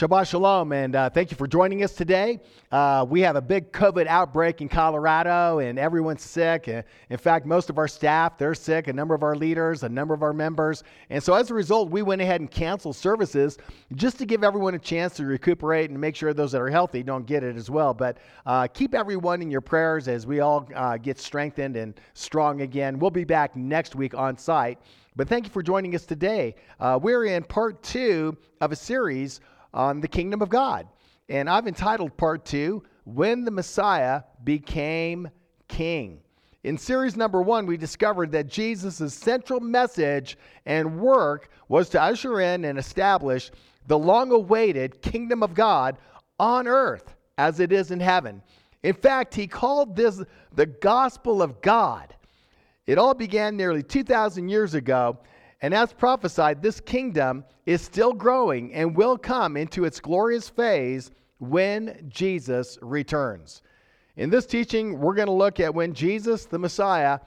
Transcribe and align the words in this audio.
Shabbat 0.00 0.30
Shalom, 0.30 0.72
and 0.72 0.96
uh, 0.96 1.10
thank 1.10 1.30
you 1.30 1.36
for 1.36 1.46
joining 1.46 1.84
us 1.84 1.92
today. 1.92 2.40
Uh, 2.72 3.04
we 3.06 3.20
have 3.20 3.36
a 3.36 3.42
big 3.42 3.70
COVID 3.70 4.06
outbreak 4.06 4.62
in 4.62 4.68
Colorado, 4.70 5.58
and 5.58 5.78
everyone's 5.78 6.22
sick. 6.22 6.68
In 6.68 7.18
fact, 7.18 7.44
most 7.44 7.68
of 7.68 7.76
our 7.76 7.86
staff, 7.86 8.38
they're 8.38 8.54
sick, 8.54 8.88
a 8.88 8.94
number 8.94 9.14
of 9.14 9.22
our 9.22 9.36
leaders, 9.36 9.82
a 9.82 9.90
number 9.90 10.14
of 10.14 10.22
our 10.22 10.32
members. 10.32 10.84
And 11.10 11.22
so 11.22 11.34
as 11.34 11.50
a 11.50 11.54
result, 11.54 11.90
we 11.90 12.00
went 12.00 12.22
ahead 12.22 12.40
and 12.40 12.50
canceled 12.50 12.96
services 12.96 13.58
just 13.94 14.16
to 14.20 14.24
give 14.24 14.42
everyone 14.42 14.74
a 14.74 14.78
chance 14.78 15.16
to 15.16 15.26
recuperate 15.26 15.90
and 15.90 16.00
make 16.00 16.16
sure 16.16 16.32
those 16.32 16.52
that 16.52 16.62
are 16.62 16.70
healthy 16.70 17.02
don't 17.02 17.26
get 17.26 17.44
it 17.44 17.54
as 17.54 17.68
well. 17.68 17.92
But 17.92 18.16
uh, 18.46 18.68
keep 18.68 18.94
everyone 18.94 19.42
in 19.42 19.50
your 19.50 19.60
prayers 19.60 20.08
as 20.08 20.26
we 20.26 20.40
all 20.40 20.66
uh, 20.74 20.96
get 20.96 21.18
strengthened 21.18 21.76
and 21.76 22.00
strong 22.14 22.62
again. 22.62 22.98
We'll 22.98 23.10
be 23.10 23.24
back 23.24 23.54
next 23.54 23.94
week 23.94 24.14
on 24.14 24.38
site. 24.38 24.78
But 25.14 25.28
thank 25.28 25.44
you 25.44 25.50
for 25.50 25.62
joining 25.62 25.94
us 25.94 26.06
today. 26.06 26.54
Uh, 26.78 26.98
we're 27.02 27.26
in 27.26 27.42
part 27.42 27.82
two 27.82 28.38
of 28.62 28.72
a 28.72 28.76
series 28.76 29.40
on 29.72 30.00
the 30.00 30.08
kingdom 30.08 30.42
of 30.42 30.48
God. 30.48 30.86
And 31.28 31.48
I've 31.48 31.66
entitled 31.66 32.16
part 32.16 32.44
two, 32.44 32.82
When 33.04 33.44
the 33.44 33.50
Messiah 33.50 34.22
Became 34.44 35.30
King. 35.68 36.20
In 36.62 36.76
series 36.76 37.16
number 37.16 37.40
one, 37.40 37.64
we 37.64 37.76
discovered 37.76 38.32
that 38.32 38.48
Jesus' 38.48 39.14
central 39.14 39.60
message 39.60 40.36
and 40.66 41.00
work 41.00 41.48
was 41.68 41.88
to 41.90 42.02
usher 42.02 42.40
in 42.40 42.64
and 42.66 42.78
establish 42.78 43.50
the 43.86 43.98
long 43.98 44.30
awaited 44.30 45.00
kingdom 45.00 45.42
of 45.42 45.54
God 45.54 45.96
on 46.38 46.68
earth 46.68 47.14
as 47.38 47.60
it 47.60 47.72
is 47.72 47.90
in 47.90 48.00
heaven. 48.00 48.42
In 48.82 48.94
fact, 48.94 49.34
he 49.34 49.46
called 49.46 49.96
this 49.96 50.22
the 50.54 50.66
gospel 50.66 51.42
of 51.42 51.62
God. 51.62 52.14
It 52.86 52.98
all 52.98 53.14
began 53.14 53.56
nearly 53.56 53.82
2,000 53.82 54.48
years 54.48 54.74
ago 54.74 55.18
and 55.62 55.74
as 55.74 55.92
prophesied, 55.92 56.62
this 56.62 56.80
kingdom 56.80 57.44
is 57.66 57.82
still 57.82 58.12
growing 58.12 58.72
and 58.72 58.96
will 58.96 59.18
come 59.18 59.56
into 59.56 59.84
its 59.84 60.00
glorious 60.00 60.48
phase 60.48 61.10
when 61.38 62.06
Jesus 62.08 62.78
returns. 62.80 63.62
In 64.16 64.30
this 64.30 64.46
teaching, 64.46 64.98
we're 64.98 65.14
going 65.14 65.26
to 65.26 65.32
look 65.32 65.60
at 65.60 65.74
when 65.74 65.92
Jesus, 65.92 66.46
the 66.46 66.58
Messiah, 66.58 67.20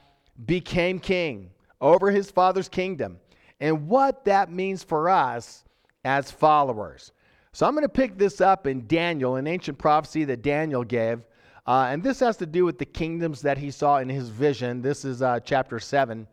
became 0.46 0.98
king 0.98 1.50
over 1.80 2.10
his 2.10 2.30
Father's 2.30 2.68
kingdom 2.68 3.18
and 3.60 3.88
what 3.88 4.24
that 4.24 4.50
means 4.50 4.82
for 4.82 5.08
us 5.08 5.64
as 6.04 6.30
followers. 6.30 7.12
So 7.52 7.66
I'm 7.66 7.74
going 7.74 7.82
to 7.82 7.88
pick 7.88 8.18
this 8.18 8.40
up 8.40 8.66
in 8.66 8.86
Daniel, 8.86 9.36
an 9.36 9.46
ancient 9.46 9.78
prophecy 9.78 10.24
that 10.24 10.42
Daniel 10.42 10.82
gave. 10.82 11.20
Uh, 11.66 11.86
and 11.88 12.02
this 12.02 12.20
has 12.20 12.36
to 12.38 12.46
do 12.46 12.64
with 12.64 12.78
the 12.78 12.84
kingdoms 12.84 13.40
that 13.42 13.56
he 13.56 13.70
saw 13.70 13.98
in 13.98 14.08
his 14.08 14.28
vision. 14.28 14.82
This 14.82 15.04
is 15.04 15.22
uh, 15.22 15.40
chapter 15.40 15.78
7. 15.78 16.26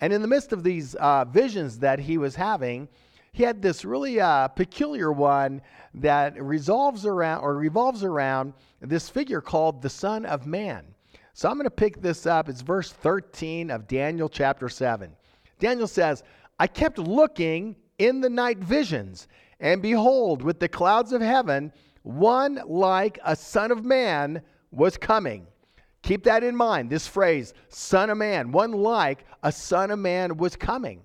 And 0.00 0.12
in 0.12 0.22
the 0.22 0.28
midst 0.28 0.52
of 0.52 0.62
these 0.62 0.94
uh, 0.94 1.24
visions 1.24 1.78
that 1.80 1.98
he 1.98 2.18
was 2.18 2.36
having, 2.36 2.88
he 3.32 3.42
had 3.42 3.62
this 3.62 3.84
really 3.84 4.20
uh, 4.20 4.48
peculiar 4.48 5.12
one 5.12 5.60
that 5.94 6.40
resolves 6.42 7.04
around 7.04 7.42
or 7.42 7.54
revolves 7.54 8.04
around 8.04 8.52
this 8.80 9.08
figure 9.08 9.40
called 9.40 9.82
the 9.82 9.90
Son 9.90 10.24
of 10.24 10.46
Man. 10.46 10.84
So 11.34 11.48
I'm 11.48 11.54
going 11.54 11.64
to 11.64 11.70
pick 11.70 12.00
this 12.00 12.26
up. 12.26 12.48
It's 12.48 12.62
verse 12.62 12.90
13 12.92 13.70
of 13.70 13.86
Daniel 13.86 14.28
chapter 14.28 14.68
7. 14.68 15.10
Daniel 15.60 15.86
says, 15.86 16.22
I 16.58 16.66
kept 16.66 16.98
looking 16.98 17.76
in 17.98 18.20
the 18.20 18.30
night 18.30 18.58
visions, 18.58 19.28
and 19.60 19.82
behold, 19.82 20.42
with 20.42 20.58
the 20.58 20.68
clouds 20.68 21.12
of 21.12 21.20
heaven, 21.20 21.72
one 22.02 22.60
like 22.66 23.18
a 23.24 23.36
Son 23.36 23.70
of 23.70 23.84
Man 23.84 24.42
was 24.70 24.96
coming. 24.96 25.46
Keep 26.08 26.24
that 26.24 26.42
in 26.42 26.56
mind. 26.56 26.88
This 26.88 27.06
phrase, 27.06 27.52
Son 27.68 28.08
of 28.08 28.16
Man, 28.16 28.50
one 28.50 28.72
like 28.72 29.26
a 29.42 29.52
Son 29.52 29.90
of 29.90 29.98
Man 29.98 30.38
was 30.38 30.56
coming. 30.56 31.02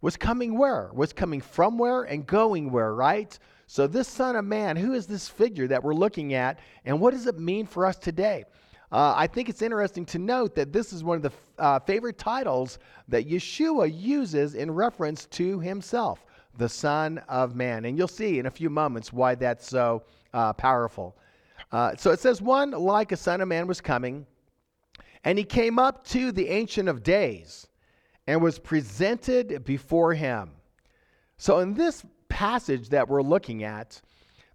Was 0.00 0.16
coming 0.16 0.58
where? 0.58 0.90
Was 0.92 1.12
coming 1.12 1.40
from 1.40 1.78
where 1.78 2.02
and 2.02 2.26
going 2.26 2.72
where, 2.72 2.92
right? 2.92 3.38
So, 3.68 3.86
this 3.86 4.08
Son 4.08 4.34
of 4.34 4.44
Man, 4.44 4.74
who 4.74 4.92
is 4.92 5.06
this 5.06 5.28
figure 5.28 5.68
that 5.68 5.84
we're 5.84 5.94
looking 5.94 6.34
at, 6.34 6.58
and 6.84 6.98
what 6.98 7.12
does 7.12 7.28
it 7.28 7.38
mean 7.38 7.64
for 7.64 7.86
us 7.86 7.96
today? 7.96 8.44
Uh, 8.90 9.14
I 9.16 9.28
think 9.28 9.48
it's 9.48 9.62
interesting 9.62 10.04
to 10.06 10.18
note 10.18 10.56
that 10.56 10.72
this 10.72 10.92
is 10.92 11.04
one 11.04 11.18
of 11.18 11.22
the 11.22 11.32
uh, 11.62 11.78
favorite 11.78 12.18
titles 12.18 12.80
that 13.06 13.28
Yeshua 13.28 13.88
uses 13.96 14.56
in 14.56 14.68
reference 14.68 15.26
to 15.26 15.60
himself, 15.60 16.26
the 16.58 16.68
Son 16.68 17.18
of 17.28 17.54
Man. 17.54 17.84
And 17.84 17.96
you'll 17.96 18.08
see 18.08 18.40
in 18.40 18.46
a 18.46 18.50
few 18.50 18.68
moments 18.68 19.12
why 19.12 19.36
that's 19.36 19.68
so 19.68 20.02
uh, 20.34 20.52
powerful. 20.54 21.16
Uh, 21.70 21.94
so 21.94 22.10
it 22.10 22.18
says, 22.18 22.42
One 22.42 22.72
like 22.72 23.12
a 23.12 23.16
Son 23.16 23.40
of 23.40 23.46
Man 23.46 23.68
was 23.68 23.80
coming, 23.80 24.26
and 25.24 25.38
he 25.38 25.44
came 25.44 25.78
up 25.78 26.04
to 26.08 26.32
the 26.32 26.48
Ancient 26.48 26.88
of 26.88 27.02
Days 27.02 27.66
and 28.26 28.42
was 28.42 28.58
presented 28.58 29.64
before 29.64 30.14
him. 30.14 30.52
So, 31.36 31.58
in 31.60 31.74
this 31.74 32.04
passage 32.28 32.90
that 32.90 33.08
we're 33.08 33.22
looking 33.22 33.64
at, 33.64 34.00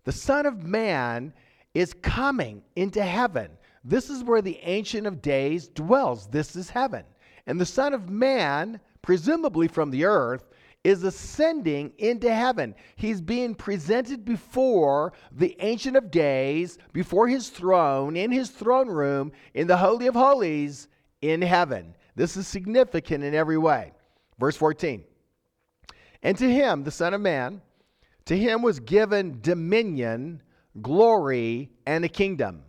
the 0.04 0.12
Son 0.12 0.46
of 0.46 0.64
Man 0.64 1.34
is 1.74 1.94
coming 1.94 2.64
into 2.76 3.04
heaven. 3.04 3.52
This 3.84 4.10
is 4.10 4.24
where 4.24 4.42
the 4.42 4.60
Ancient 4.64 5.06
of 5.06 5.22
Days 5.22 5.68
dwells. 5.68 6.28
This 6.28 6.56
is 6.56 6.70
heaven. 6.70 7.04
And 7.48 7.60
the 7.60 7.66
Son 7.66 7.94
of 7.94 8.10
Man, 8.10 8.80
presumably 9.02 9.68
from 9.68 9.92
the 9.92 10.06
earth, 10.06 10.50
is 10.86 11.04
ascending 11.04 11.92
into 11.98 12.32
heaven. 12.32 12.76
He's 12.96 13.20
being 13.20 13.56
presented 13.56 14.24
before 14.24 15.14
the 15.32 15.58
Ancient 15.60 15.98
of 15.98 16.12
Days, 16.12 16.78
before 16.94 17.28
his 17.28 17.50
throne, 17.50 18.16
in 18.16 18.32
his 18.32 18.52
throne 18.52 18.88
room, 18.88 19.32
in 19.56 19.66
the 19.66 19.78
Holy 19.78 20.06
of 20.06 20.14
Holies 20.14 20.88
in 21.24 21.42
heaven. 21.42 21.96
This 22.16 22.38
is 22.38 22.48
significant 22.48 23.24
in 23.24 23.34
every 23.34 23.58
way. 23.58 23.94
Verse 24.38 24.56
14 24.58 25.04
And 26.22 26.38
to 26.38 26.54
him, 26.54 26.84
the 26.84 26.92
Son 26.92 27.16
of 27.16 27.22
Man, 27.22 27.64
to 28.26 28.38
him 28.38 28.62
was 28.62 28.80
given 28.80 29.40
dominion, 29.42 30.44
glory, 30.84 31.72
and 31.88 32.06
a 32.06 32.10
kingdom, 32.10 32.62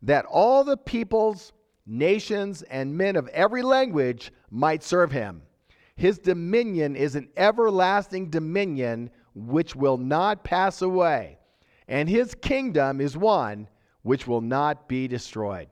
that 0.00 0.24
all 0.24 0.64
the 0.64 0.78
peoples, 0.78 1.52
nations, 1.84 2.62
and 2.62 2.96
men 2.96 3.14
of 3.14 3.28
every 3.28 3.60
language 3.60 4.32
might 4.50 4.82
serve 4.82 5.12
him. 5.12 5.42
His 5.98 6.16
dominion 6.20 6.94
is 6.94 7.16
an 7.16 7.28
everlasting 7.36 8.30
dominion 8.30 9.10
which 9.34 9.74
will 9.74 9.98
not 9.98 10.44
pass 10.44 10.80
away, 10.80 11.38
and 11.88 12.08
his 12.08 12.36
kingdom 12.36 13.00
is 13.00 13.16
one 13.16 13.66
which 14.02 14.24
will 14.24 14.40
not 14.40 14.88
be 14.88 15.08
destroyed. 15.08 15.68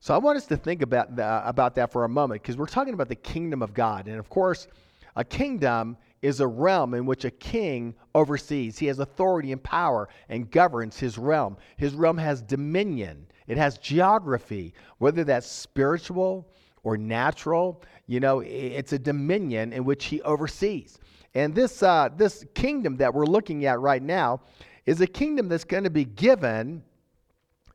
So 0.00 0.12
I 0.12 0.18
want 0.18 0.38
us 0.38 0.46
to 0.46 0.56
think 0.56 0.82
about, 0.82 1.14
the, 1.14 1.48
about 1.48 1.76
that 1.76 1.92
for 1.92 2.02
a 2.02 2.08
moment 2.08 2.42
because 2.42 2.56
we're 2.56 2.66
talking 2.66 2.94
about 2.94 3.08
the 3.08 3.14
kingdom 3.14 3.62
of 3.62 3.72
God. 3.72 4.08
And 4.08 4.18
of 4.18 4.28
course, 4.28 4.66
a 5.14 5.22
kingdom 5.22 5.98
is 6.20 6.40
a 6.40 6.46
realm 6.48 6.92
in 6.92 7.06
which 7.06 7.24
a 7.24 7.30
king 7.30 7.94
oversees. 8.12 8.76
He 8.76 8.86
has 8.86 8.98
authority 8.98 9.52
and 9.52 9.62
power 9.62 10.08
and 10.28 10.50
governs 10.50 10.98
his 10.98 11.16
realm. 11.16 11.56
His 11.76 11.94
realm 11.94 12.18
has 12.18 12.42
dominion, 12.42 13.28
it 13.46 13.56
has 13.56 13.78
geography, 13.78 14.74
whether 14.98 15.22
that's 15.22 15.46
spiritual 15.46 16.48
or 16.84 16.96
natural. 16.96 17.82
You 18.06 18.20
know, 18.20 18.40
it's 18.40 18.92
a 18.92 18.98
dominion 18.98 19.72
in 19.72 19.84
which 19.84 20.06
he 20.06 20.22
oversees. 20.22 20.98
And 21.34 21.54
this, 21.54 21.82
uh, 21.82 22.10
this 22.16 22.44
kingdom 22.54 22.96
that 22.98 23.12
we're 23.12 23.26
looking 23.26 23.66
at 23.66 23.80
right 23.80 24.02
now 24.02 24.42
is 24.86 25.00
a 25.00 25.06
kingdom 25.06 25.48
that's 25.48 25.64
going 25.64 25.84
to 25.84 25.90
be 25.90 26.04
given 26.04 26.82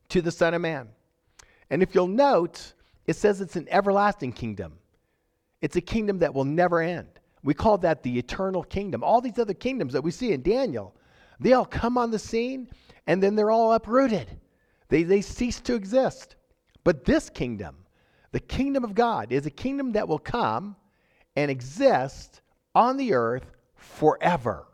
to 0.09 0.22
the 0.22 0.31
Son 0.31 0.53
of 0.53 0.62
Man. 0.62 0.88
And 1.69 1.84
if 1.84 1.94
you'll 1.94 2.08
note, 2.08 2.74
it 3.06 3.16
says 3.16 3.42
it's 3.42 3.56
an 3.56 3.68
everlasting 3.69 4.31
kingdom. 4.31 4.74
It's 5.62 5.75
a 5.75 5.81
kingdom 5.81 6.19
that 6.19 6.34
will 6.34 6.46
never 6.46 6.81
end. 6.81 7.08
We 7.44 7.53
call 7.53 7.78
that 7.80 8.03
the 8.03 8.18
eternal 8.18 8.64
kingdom. 8.64 9.03
All 9.03 9.22
these 9.22 9.40
other 9.40 9.53
kingdoms 9.53 9.94
that 9.94 10.02
we 10.02 10.12
see 10.12 10.31
in 10.31 10.42
Daniel, 10.42 10.96
they 11.40 11.53
all 11.53 11.66
come 11.66 11.98
on 11.98 12.12
the 12.12 12.19
scene 12.19 12.69
and 13.08 13.22
then 13.22 13.36
they're 13.36 13.52
all 13.52 13.74
uprooted. 13.74 14.28
They, 14.90 15.03
they 15.03 15.22
cease 15.22 15.59
to 15.62 15.75
exist. 15.75 16.36
But 16.84 17.06
this 17.06 17.30
kingdom, 17.30 17.75
the 18.31 18.40
kingdom 18.40 18.84
of 18.84 18.94
God 18.94 19.31
is 19.31 19.45
a 19.45 19.51
kingdom 19.51 19.94
that 19.94 20.07
will 20.07 20.19
come 20.19 20.75
and 21.35 21.50
exist 21.50 22.42
on 22.75 22.98
the 22.98 23.13
earth 23.13 23.45
forever. 23.75 24.65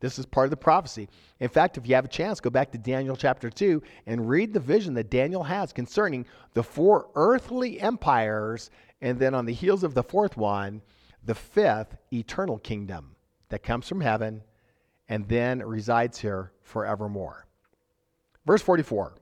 This 0.00 0.18
is 0.18 0.24
part 0.26 0.46
of 0.46 0.50
the 0.50 0.56
prophecy. 0.56 1.08
In 1.40 1.48
fact, 1.48 1.76
if 1.76 1.86
you 1.86 1.94
have 1.94 2.06
a 2.06 2.08
chance, 2.08 2.40
go 2.40 2.50
back 2.50 2.72
to 2.72 2.78
Daniel 2.78 3.16
chapter 3.16 3.50
2 3.50 3.82
and 4.06 4.28
read 4.28 4.52
the 4.52 4.60
vision 4.60 4.94
that 4.94 5.10
Daniel 5.10 5.44
has 5.44 5.72
concerning 5.72 6.24
the 6.54 6.62
four 6.62 7.10
earthly 7.14 7.80
empires, 7.80 8.70
and 9.02 9.18
then 9.18 9.34
on 9.34 9.44
the 9.44 9.52
heels 9.52 9.84
of 9.84 9.94
the 9.94 10.02
fourth 10.02 10.36
one, 10.38 10.80
the 11.24 11.34
fifth 11.34 11.96
eternal 12.12 12.58
kingdom 12.58 13.14
that 13.50 13.62
comes 13.62 13.86
from 13.86 14.00
heaven 14.00 14.42
and 15.08 15.28
then 15.28 15.62
resides 15.62 16.18
here 16.18 16.52
forevermore. 16.62 17.46
Verse 18.46 18.62
44 18.62 19.14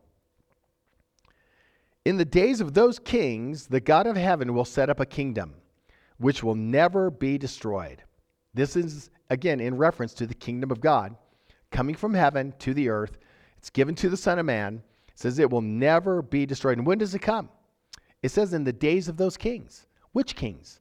in 2.08 2.16
the 2.16 2.24
days 2.24 2.62
of 2.62 2.72
those 2.72 2.98
kings, 2.98 3.66
the 3.66 3.80
God 3.80 4.06
of 4.06 4.16
heaven 4.16 4.54
will 4.54 4.64
set 4.64 4.88
up 4.88 4.98
a 4.98 5.04
kingdom 5.04 5.52
which 6.16 6.42
will 6.42 6.54
never 6.54 7.10
be 7.10 7.36
destroyed. 7.36 8.02
This 8.54 8.76
is, 8.76 9.10
again, 9.28 9.60
in 9.60 9.76
reference 9.76 10.14
to 10.14 10.26
the 10.26 10.32
kingdom 10.32 10.70
of 10.70 10.80
God 10.80 11.14
coming 11.70 11.94
from 11.94 12.14
heaven 12.14 12.54
to 12.60 12.72
the 12.72 12.88
earth. 12.88 13.18
It's 13.58 13.68
given 13.68 13.94
to 13.96 14.08
the 14.08 14.16
Son 14.16 14.38
of 14.38 14.46
Man. 14.46 14.82
It 15.08 15.18
says 15.18 15.38
it 15.38 15.50
will 15.50 15.60
never 15.60 16.22
be 16.22 16.46
destroyed. 16.46 16.78
And 16.78 16.86
when 16.86 16.96
does 16.96 17.14
it 17.14 17.18
come? 17.18 17.50
It 18.22 18.30
says 18.30 18.54
in 18.54 18.64
the 18.64 18.72
days 18.72 19.08
of 19.08 19.18
those 19.18 19.36
kings. 19.36 19.86
Which 20.12 20.34
kings? 20.34 20.80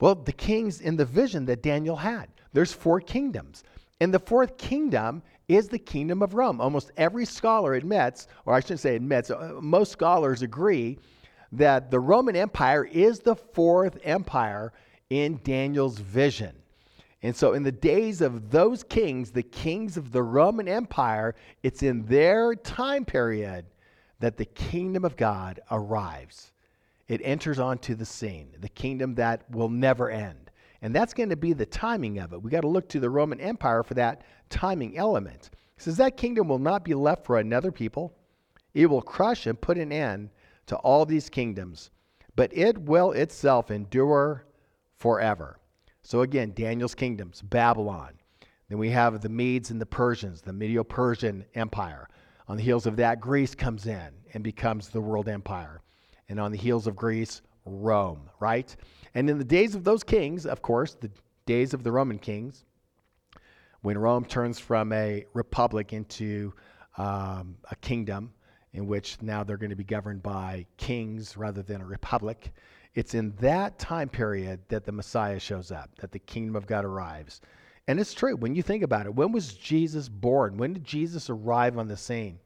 Well, 0.00 0.16
the 0.16 0.32
kings 0.32 0.80
in 0.80 0.96
the 0.96 1.04
vision 1.04 1.44
that 1.44 1.62
Daniel 1.62 1.94
had. 1.94 2.26
There's 2.52 2.72
four 2.72 3.00
kingdoms. 3.00 3.62
And 4.00 4.12
the 4.12 4.18
fourth 4.18 4.58
kingdom 4.58 5.22
is 5.48 5.68
the 5.68 5.78
kingdom 5.78 6.22
of 6.22 6.34
Rome. 6.34 6.60
Almost 6.60 6.90
every 6.96 7.24
scholar 7.24 7.74
admits, 7.74 8.26
or 8.44 8.54
I 8.54 8.60
shouldn't 8.60 8.80
say 8.80 8.96
admits, 8.96 9.30
uh, 9.30 9.58
most 9.60 9.92
scholars 9.92 10.42
agree 10.42 10.98
that 11.52 11.90
the 11.90 12.00
Roman 12.00 12.36
Empire 12.36 12.84
is 12.84 13.20
the 13.20 13.36
fourth 13.36 13.98
empire 14.02 14.72
in 15.10 15.40
Daniel's 15.44 15.98
vision. 15.98 16.54
And 17.22 17.34
so, 17.34 17.54
in 17.54 17.62
the 17.62 17.72
days 17.72 18.20
of 18.20 18.50
those 18.50 18.82
kings, 18.82 19.30
the 19.30 19.42
kings 19.42 19.96
of 19.96 20.12
the 20.12 20.22
Roman 20.22 20.68
Empire, 20.68 21.34
it's 21.62 21.82
in 21.82 22.04
their 22.06 22.54
time 22.54 23.04
period 23.04 23.64
that 24.20 24.36
the 24.36 24.44
kingdom 24.44 25.04
of 25.04 25.16
God 25.16 25.60
arrives. 25.70 26.52
It 27.08 27.20
enters 27.24 27.58
onto 27.58 27.94
the 27.94 28.04
scene, 28.04 28.48
the 28.58 28.68
kingdom 28.68 29.14
that 29.14 29.48
will 29.50 29.68
never 29.68 30.10
end. 30.10 30.45
And 30.82 30.94
that's 30.94 31.14
going 31.14 31.30
to 31.30 31.36
be 31.36 31.52
the 31.52 31.66
timing 31.66 32.18
of 32.18 32.32
it. 32.32 32.42
We 32.42 32.50
got 32.50 32.60
to 32.62 32.68
look 32.68 32.88
to 32.90 33.00
the 33.00 33.10
Roman 33.10 33.40
Empire 33.40 33.82
for 33.82 33.94
that 33.94 34.22
timing 34.50 34.96
element. 34.96 35.50
He 35.76 35.82
says 35.82 35.96
that 35.96 36.16
kingdom 36.16 36.48
will 36.48 36.58
not 36.58 36.84
be 36.84 36.94
left 36.94 37.24
for 37.24 37.38
another 37.38 37.72
people. 37.72 38.14
It 38.74 38.86
will 38.86 39.02
crush 39.02 39.46
and 39.46 39.60
put 39.60 39.78
an 39.78 39.92
end 39.92 40.30
to 40.66 40.76
all 40.76 41.06
these 41.06 41.30
kingdoms, 41.30 41.90
but 42.34 42.56
it 42.56 42.76
will 42.78 43.12
itself 43.12 43.70
endure 43.70 44.46
forever. 44.98 45.58
So 46.02 46.20
again, 46.20 46.52
Daniel's 46.54 46.94
kingdoms, 46.94 47.42
Babylon. 47.42 48.14
Then 48.68 48.78
we 48.78 48.90
have 48.90 49.20
the 49.20 49.28
Medes 49.28 49.70
and 49.70 49.80
the 49.80 49.86
Persians, 49.86 50.40
the 50.40 50.52
Medo 50.52 50.84
Persian 50.84 51.44
Empire. 51.54 52.08
On 52.48 52.56
the 52.56 52.62
heels 52.62 52.86
of 52.86 52.96
that, 52.96 53.20
Greece 53.20 53.54
comes 53.54 53.86
in 53.86 54.10
and 54.34 54.44
becomes 54.44 54.88
the 54.88 55.00
world 55.00 55.28
empire. 55.28 55.82
And 56.28 56.40
on 56.40 56.52
the 56.52 56.58
heels 56.58 56.86
of 56.86 56.96
Greece, 56.96 57.42
Rome, 57.66 58.30
right? 58.40 58.74
And 59.14 59.28
in 59.28 59.38
the 59.38 59.44
days 59.44 59.74
of 59.74 59.84
those 59.84 60.02
kings, 60.02 60.46
of 60.46 60.62
course, 60.62 60.94
the 60.94 61.10
days 61.44 61.74
of 61.74 61.82
the 61.82 61.92
Roman 61.92 62.18
kings, 62.18 62.64
when 63.82 63.98
Rome 63.98 64.24
turns 64.24 64.58
from 64.58 64.92
a 64.92 65.24
republic 65.34 65.92
into 65.92 66.54
um, 66.96 67.56
a 67.70 67.76
kingdom 67.76 68.32
in 68.72 68.86
which 68.86 69.20
now 69.22 69.44
they're 69.44 69.56
going 69.56 69.70
to 69.70 69.76
be 69.76 69.84
governed 69.84 70.22
by 70.22 70.66
kings 70.76 71.36
rather 71.36 71.62
than 71.62 71.80
a 71.80 71.86
republic, 71.86 72.52
it's 72.94 73.14
in 73.14 73.34
that 73.40 73.78
time 73.78 74.08
period 74.08 74.60
that 74.68 74.84
the 74.84 74.92
Messiah 74.92 75.38
shows 75.38 75.70
up, 75.70 75.90
that 75.98 76.12
the 76.12 76.18
kingdom 76.18 76.56
of 76.56 76.66
God 76.66 76.84
arrives. 76.84 77.40
And 77.88 78.00
it's 78.00 78.14
true 78.14 78.36
when 78.36 78.54
you 78.54 78.62
think 78.62 78.82
about 78.82 79.06
it. 79.06 79.14
When 79.14 79.32
was 79.32 79.54
Jesus 79.54 80.08
born? 80.08 80.56
When 80.56 80.72
did 80.72 80.84
Jesus 80.84 81.30
arrive 81.30 81.78
on 81.78 81.88
the 81.88 81.96
scene? 81.96 82.38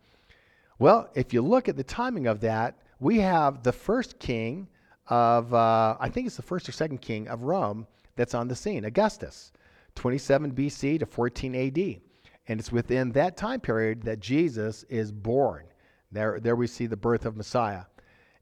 Well, 0.78 1.08
if 1.14 1.32
you 1.32 1.43
look 1.43 1.69
at 1.69 1.76
the 1.76 1.84
timing 1.84 2.26
of 2.26 2.40
that, 2.40 2.78
we 2.99 3.20
have 3.20 3.62
the 3.62 3.72
first 3.72 4.19
king 4.19 4.69
of, 5.11 5.53
uh, 5.53 5.97
I 6.01 6.09
think 6.09 6.27
it's 6.27 6.37
the 6.37 6.43
first 6.43 6.69
or 6.69 6.73
second 6.73 7.03
king 7.03 7.29
of 7.29 7.43
Rome 7.43 7.87
that's 8.17 8.35
on 8.35 8.49
the 8.49 8.57
scene, 8.57 8.85
Augustus, 8.85 9.53
27 9.97 10.53
BC 10.53 11.01
to 11.01 11.07
14 11.07 11.55
AD. 11.55 12.01
And 12.49 12.59
it's 12.59 12.73
within 12.73 13.12
that 13.12 13.37
time 13.37 13.61
period 13.61 14.03
that 14.05 14.21
Jesus 14.21 14.85
is 14.85 15.12
born. 15.12 15.67
There, 16.11 16.41
there 16.41 16.57
we 16.57 16.67
see 16.67 16.87
the 16.87 16.97
birth 16.97 17.27
of 17.27 17.37
Messiah. 17.37 17.83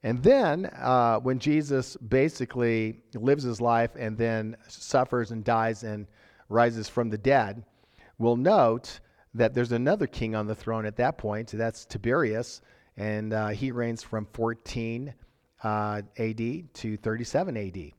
And 0.02 0.22
then 0.22 0.66
uh, 0.76 1.18
when 1.18 1.38
Jesus 1.38 1.96
basically 1.96 3.00
lives 3.14 3.42
his 3.42 3.60
life 3.60 3.90
and 3.98 4.16
then 4.16 4.56
suffers 4.68 5.32
and 5.32 5.42
dies 5.42 5.82
and 5.82 6.06
rises 6.48 6.88
from 6.88 7.10
the 7.10 7.18
dead, 7.18 7.64
we'll 8.18 8.36
note 8.36 9.00
that 9.34 9.54
there's 9.54 9.72
another 9.72 10.06
king 10.06 10.34
on 10.34 10.46
the 10.46 10.54
throne 10.54 10.86
at 10.86 10.96
that 10.96 11.18
point. 11.18 11.48
That's 11.52 11.84
Tiberius, 11.84 12.62
and 12.96 13.32
uh, 13.32 13.48
he 13.48 13.70
reigns 13.70 14.02
from 14.02 14.26
14 14.32 15.12
uh, 15.62 16.02
AD 16.18 16.74
to 16.74 16.96
37 16.96 17.56
AD. 17.56 17.92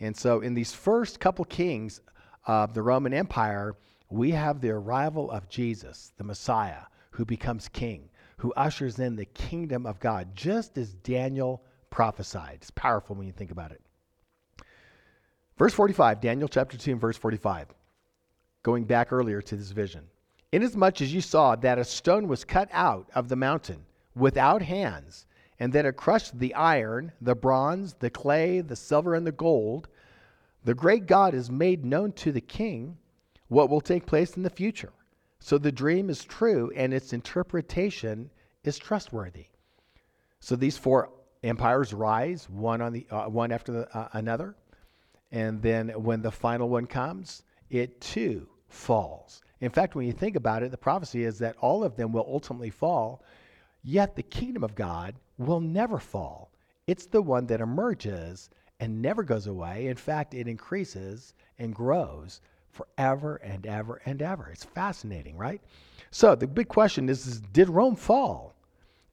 And 0.00 0.16
so, 0.16 0.40
in 0.40 0.54
these 0.54 0.72
first 0.72 1.20
couple 1.20 1.44
kings 1.44 2.00
of 2.46 2.74
the 2.74 2.82
Roman 2.82 3.14
Empire, 3.14 3.76
we 4.10 4.30
have 4.32 4.60
the 4.60 4.70
arrival 4.70 5.30
of 5.30 5.48
Jesus, 5.48 6.12
the 6.16 6.24
Messiah, 6.24 6.82
who 7.10 7.24
becomes 7.24 7.68
king, 7.68 8.08
who 8.36 8.52
ushers 8.54 8.98
in 8.98 9.16
the 9.16 9.24
kingdom 9.24 9.86
of 9.86 10.00
God, 10.00 10.34
just 10.34 10.76
as 10.76 10.94
Daniel 10.94 11.62
prophesied. 11.90 12.58
It's 12.60 12.70
powerful 12.72 13.16
when 13.16 13.26
you 13.26 13.32
think 13.32 13.50
about 13.50 13.70
it. 13.70 13.80
Verse 15.56 15.72
45, 15.72 16.20
Daniel 16.20 16.48
chapter 16.48 16.76
2 16.76 16.92
and 16.92 17.00
verse 17.00 17.16
45, 17.16 17.68
going 18.64 18.84
back 18.84 19.12
earlier 19.12 19.40
to 19.40 19.56
this 19.56 19.70
vision. 19.70 20.04
Inasmuch 20.50 21.00
as 21.00 21.14
you 21.14 21.20
saw 21.20 21.54
that 21.56 21.78
a 21.78 21.84
stone 21.84 22.26
was 22.26 22.44
cut 22.44 22.68
out 22.72 23.08
of 23.14 23.28
the 23.28 23.36
mountain 23.36 23.84
without 24.16 24.62
hands, 24.62 25.26
and 25.58 25.72
that 25.72 25.86
it 25.86 25.96
crushed 25.96 26.38
the 26.38 26.54
iron, 26.54 27.12
the 27.20 27.34
bronze, 27.34 27.94
the 27.94 28.10
clay, 28.10 28.60
the 28.60 28.76
silver, 28.76 29.14
and 29.14 29.26
the 29.26 29.32
gold, 29.32 29.88
the 30.64 30.74
great 30.74 31.06
God 31.06 31.34
has 31.34 31.50
made 31.50 31.84
known 31.84 32.12
to 32.12 32.32
the 32.32 32.40
king 32.40 32.96
what 33.48 33.68
will 33.70 33.80
take 33.80 34.06
place 34.06 34.36
in 34.36 34.42
the 34.42 34.50
future. 34.50 34.92
So 35.38 35.58
the 35.58 35.72
dream 35.72 36.08
is 36.08 36.24
true 36.24 36.72
and 36.74 36.94
its 36.94 37.12
interpretation 37.12 38.30
is 38.64 38.78
trustworthy. 38.78 39.46
So 40.40 40.56
these 40.56 40.78
four 40.78 41.10
empires 41.42 41.92
rise, 41.92 42.48
one 42.48 42.80
on 42.80 42.92
the 42.92 43.06
uh, 43.10 43.28
one 43.28 43.52
after 43.52 43.72
the, 43.72 43.96
uh, 43.96 44.08
another, 44.14 44.54
and 45.30 45.60
then 45.60 45.90
when 45.90 46.22
the 46.22 46.30
final 46.30 46.68
one 46.68 46.86
comes, 46.86 47.42
it 47.70 48.00
too 48.00 48.48
falls. 48.68 49.42
In 49.60 49.70
fact, 49.70 49.94
when 49.94 50.06
you 50.06 50.12
think 50.12 50.36
about 50.36 50.62
it, 50.62 50.70
the 50.70 50.76
prophecy 50.76 51.24
is 51.24 51.38
that 51.38 51.56
all 51.60 51.84
of 51.84 51.96
them 51.96 52.12
will 52.12 52.26
ultimately 52.28 52.70
fall, 52.70 53.22
yet 53.82 54.16
the 54.16 54.22
kingdom 54.22 54.64
of 54.64 54.74
God 54.74 55.14
will 55.38 55.60
never 55.60 55.98
fall. 55.98 56.50
It's 56.86 57.06
the 57.06 57.22
one 57.22 57.46
that 57.46 57.60
emerges 57.60 58.50
and 58.80 59.00
never 59.00 59.22
goes 59.22 59.46
away. 59.46 59.86
In 59.86 59.96
fact, 59.96 60.34
it 60.34 60.48
increases 60.48 61.34
and 61.58 61.74
grows 61.74 62.40
forever 62.70 63.36
and 63.36 63.66
ever 63.66 64.00
and 64.04 64.20
ever. 64.20 64.50
It's 64.50 64.64
fascinating, 64.64 65.36
right? 65.36 65.60
So 66.10 66.34
the 66.34 66.46
big 66.46 66.68
question 66.68 67.08
is, 67.08 67.26
is 67.26 67.40
did 67.40 67.68
Rome 67.68 67.96
fall 67.96 68.54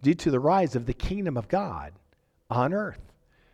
due 0.01 0.15
to 0.15 0.31
the 0.31 0.39
rise 0.39 0.75
of 0.75 0.85
the 0.85 0.93
kingdom 0.93 1.37
of 1.37 1.47
God 1.47 1.93
on 2.49 2.73
earth? 2.73 3.11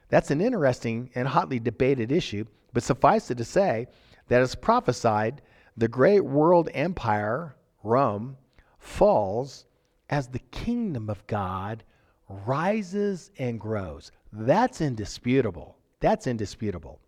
That's 0.09 0.31
an 0.31 0.41
interesting 0.41 1.09
and 1.15 1.27
hotly 1.27 1.59
debated 1.59 2.11
issue, 2.11 2.45
but 2.73 2.83
suffice 2.83 3.29
it 3.29 3.37
to 3.37 3.45
say 3.45 3.87
that 4.29 4.41
as 4.41 4.55
prophesied, 4.55 5.41
the 5.75 5.87
great 5.87 6.21
world 6.21 6.69
empire, 6.73 7.55
Rome, 7.83 8.37
falls 8.79 9.65
as 10.09 10.27
the 10.27 10.39
kingdom 10.39 11.09
of 11.09 11.25
God 11.27 11.83
rises 12.29 13.31
and 13.37 13.59
grows. 13.59 14.11
That's 14.31 14.81
indisputable. 14.81 15.77
That's 15.99 16.27
indisputable. 16.27 16.99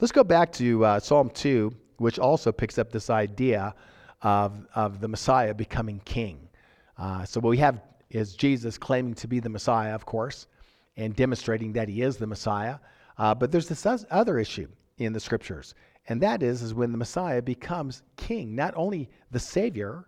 Let's 0.00 0.12
go 0.12 0.24
back 0.24 0.52
to 0.52 0.84
uh, 0.84 1.00
Psalm 1.00 1.30
2, 1.30 1.72
which 1.98 2.18
also 2.18 2.52
picks 2.52 2.78
up 2.78 2.90
this 2.90 3.10
idea 3.10 3.74
of, 4.22 4.66
of 4.74 5.00
the 5.00 5.08
Messiah 5.08 5.54
becoming 5.54 6.00
king. 6.04 6.48
Uh, 6.98 7.24
so, 7.24 7.40
what 7.40 7.50
we 7.50 7.58
have 7.58 7.80
is 8.10 8.34
Jesus 8.34 8.78
claiming 8.78 9.14
to 9.14 9.26
be 9.26 9.40
the 9.40 9.48
Messiah, 9.48 9.94
of 9.94 10.06
course, 10.06 10.46
and 10.96 11.14
demonstrating 11.14 11.72
that 11.72 11.88
he 11.88 12.02
is 12.02 12.16
the 12.16 12.26
Messiah. 12.26 12.78
Uh, 13.18 13.34
but 13.34 13.52
there's 13.52 13.68
this 13.68 13.86
other 14.10 14.38
issue 14.38 14.68
in 14.98 15.12
the 15.12 15.20
scriptures, 15.20 15.74
and 16.08 16.20
that 16.20 16.42
is, 16.42 16.62
is 16.62 16.74
when 16.74 16.92
the 16.92 16.98
Messiah 16.98 17.42
becomes 17.42 18.02
king, 18.16 18.54
not 18.54 18.74
only 18.76 19.08
the 19.30 19.40
Savior, 19.40 20.06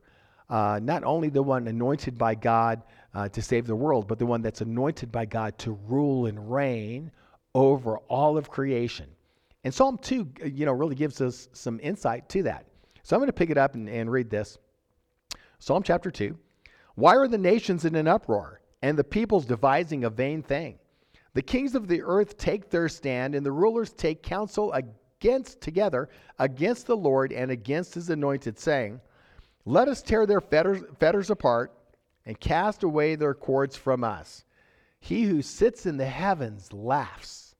uh, 0.48 0.80
not 0.82 1.04
only 1.04 1.28
the 1.28 1.42
one 1.42 1.66
anointed 1.66 2.16
by 2.16 2.34
God 2.34 2.82
uh, 3.14 3.28
to 3.30 3.42
save 3.42 3.66
the 3.66 3.76
world, 3.76 4.06
but 4.06 4.18
the 4.18 4.26
one 4.26 4.42
that's 4.42 4.60
anointed 4.60 5.10
by 5.10 5.24
God 5.24 5.58
to 5.58 5.72
rule 5.86 6.26
and 6.26 6.52
reign 6.52 7.10
over 7.54 7.98
all 8.08 8.36
of 8.36 8.50
creation. 8.50 9.06
And 9.64 9.74
Psalm 9.74 9.98
2, 9.98 10.28
uh, 10.42 10.46
you 10.46 10.66
know, 10.66 10.72
really 10.72 10.94
gives 10.94 11.20
us 11.20 11.48
some 11.52 11.80
insight 11.82 12.28
to 12.30 12.42
that. 12.44 12.66
So 13.02 13.16
I'm 13.16 13.20
going 13.20 13.28
to 13.28 13.32
pick 13.32 13.50
it 13.50 13.58
up 13.58 13.74
and, 13.74 13.88
and 13.88 14.10
read 14.10 14.30
this. 14.30 14.58
Psalm 15.58 15.82
chapter 15.82 16.10
2. 16.10 16.36
Why 16.94 17.16
are 17.16 17.28
the 17.28 17.38
nations 17.38 17.84
in 17.84 17.94
an 17.94 18.08
uproar 18.08 18.60
and 18.82 18.98
the 18.98 19.04
peoples 19.04 19.44
devising 19.44 20.04
a 20.04 20.10
vain 20.10 20.42
thing? 20.42 20.78
The 21.34 21.42
kings 21.42 21.74
of 21.74 21.88
the 21.88 22.02
earth 22.02 22.38
take 22.38 22.70
their 22.70 22.88
stand 22.88 23.34
and 23.34 23.44
the 23.44 23.52
rulers 23.52 23.92
take 23.92 24.22
counsel 24.22 24.72
against 24.72 25.60
together 25.60 26.08
against 26.38 26.86
the 26.86 26.96
Lord 26.96 27.32
and 27.32 27.50
against 27.50 27.94
his 27.94 28.08
anointed 28.10 28.58
saying, 28.58 29.00
"Let 29.68 29.88
us 29.88 30.00
tear 30.00 30.26
their 30.26 30.40
fetters, 30.40 30.85
fetters 31.00 31.28
apart 31.28 31.76
and 32.25 32.38
cast 32.38 32.85
away 32.85 33.16
their 33.16 33.35
cords 33.35 33.76
from 33.76 34.04
us." 34.04 34.44
He 35.00 35.25
who 35.25 35.42
sits 35.42 35.85
in 35.87 35.96
the 35.96 36.06
heavens 36.06 36.73
laughs. 36.73 37.56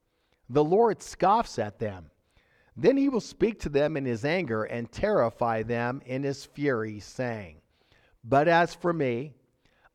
The 0.49 0.63
Lord 0.63 1.03
scoffs 1.03 1.59
at 1.59 1.81
them. 1.81 2.13
Then 2.77 2.97
he 2.97 3.09
will 3.09 3.21
speak 3.21 3.59
to 3.61 3.69
them 3.69 3.97
in 3.97 4.05
his 4.05 4.25
anger 4.25 4.63
and 4.63 4.93
terrify 4.93 5.65
them 5.65 6.01
in 6.07 6.23
his 6.23 6.45
fury, 6.45 7.01
saying, 7.01 7.61
But 8.23 8.47
as 8.47 8.73
for 8.73 8.93
me, 8.93 9.35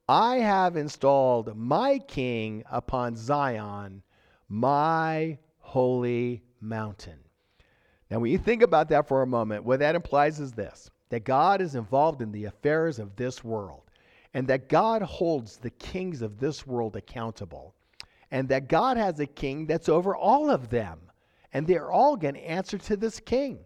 I 0.10 0.40
have 0.40 0.76
installed 0.76 1.56
my 1.56 1.98
king 2.00 2.66
upon 2.70 3.16
Zion, 3.16 4.04
my 4.50 5.40
holy 5.60 6.44
mountain. 6.60 7.20
Now, 8.10 8.20
when 8.20 8.32
you 8.32 8.38
think 8.38 8.62
about 8.62 8.90
that 8.90 9.08
for 9.08 9.22
a 9.22 9.28
moment, 9.28 9.64
what 9.64 9.80
that 9.80 9.96
implies 9.96 10.42
is 10.42 10.52
this 10.52 10.92
that 11.12 11.24
God 11.24 11.62
is 11.62 11.76
involved 11.76 12.22
in 12.22 12.32
the 12.32 12.46
affairs 12.46 13.00
of 13.00 13.16
this 13.16 13.44
world, 13.44 13.84
and 14.34 14.48
that 14.48 14.68
God 14.68 15.02
holds 15.02 15.58
the 15.58 15.70
kings 15.70 16.22
of 16.22 16.40
this 16.40 16.66
world 16.66 16.96
accountable 16.96 17.76
and 18.32 18.48
that 18.48 18.70
God 18.70 18.98
has 18.98 19.20
a 19.20 19.26
king 19.26 19.66
that's 19.66 19.90
over 19.90 20.16
all 20.16 20.50
of 20.50 20.70
them. 20.70 21.00
And 21.54 21.68
they're 21.68 21.92
all 21.92 22.16
going 22.16 22.36
to 22.36 22.50
answer 22.50 22.78
to 22.78 22.96
this 22.96 23.20
king. 23.20 23.60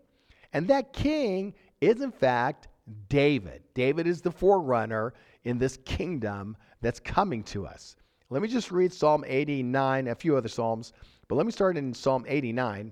And 0.53 0.67
that 0.67 0.91
king 0.91 1.53
is, 1.81 2.01
in 2.01 2.11
fact, 2.11 2.67
David. 3.09 3.61
David 3.75 4.07
is 4.07 4.21
the 4.21 4.31
forerunner 4.31 5.13
in 5.43 5.59
this 5.59 5.77
kingdom 5.85 6.57
that's 6.81 6.99
coming 6.99 7.43
to 7.43 7.67
us. 7.67 7.95
Let 8.31 8.41
me 8.41 8.47
just 8.47 8.71
read 8.71 8.91
Psalm 8.91 9.23
89, 9.27 10.07
a 10.07 10.15
few 10.15 10.35
other 10.35 10.49
Psalms, 10.49 10.93
but 11.27 11.35
let 11.35 11.45
me 11.45 11.51
start 11.51 11.77
in 11.77 11.93
Psalm 11.93 12.25
89. 12.27 12.91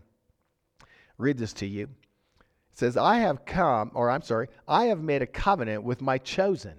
Read 1.18 1.38
this 1.40 1.54
to 1.54 1.66
you. 1.66 1.90
Says, 2.74 2.98
I 2.98 3.20
have 3.20 3.46
come, 3.46 3.92
or 3.94 4.10
I'm 4.10 4.24
sorry, 4.24 4.48
I 4.68 4.86
have 4.86 5.02
made 5.02 5.22
a 5.22 5.28
covenant 5.28 5.84
with 5.84 6.02
my 6.02 6.18
chosen. 6.18 6.74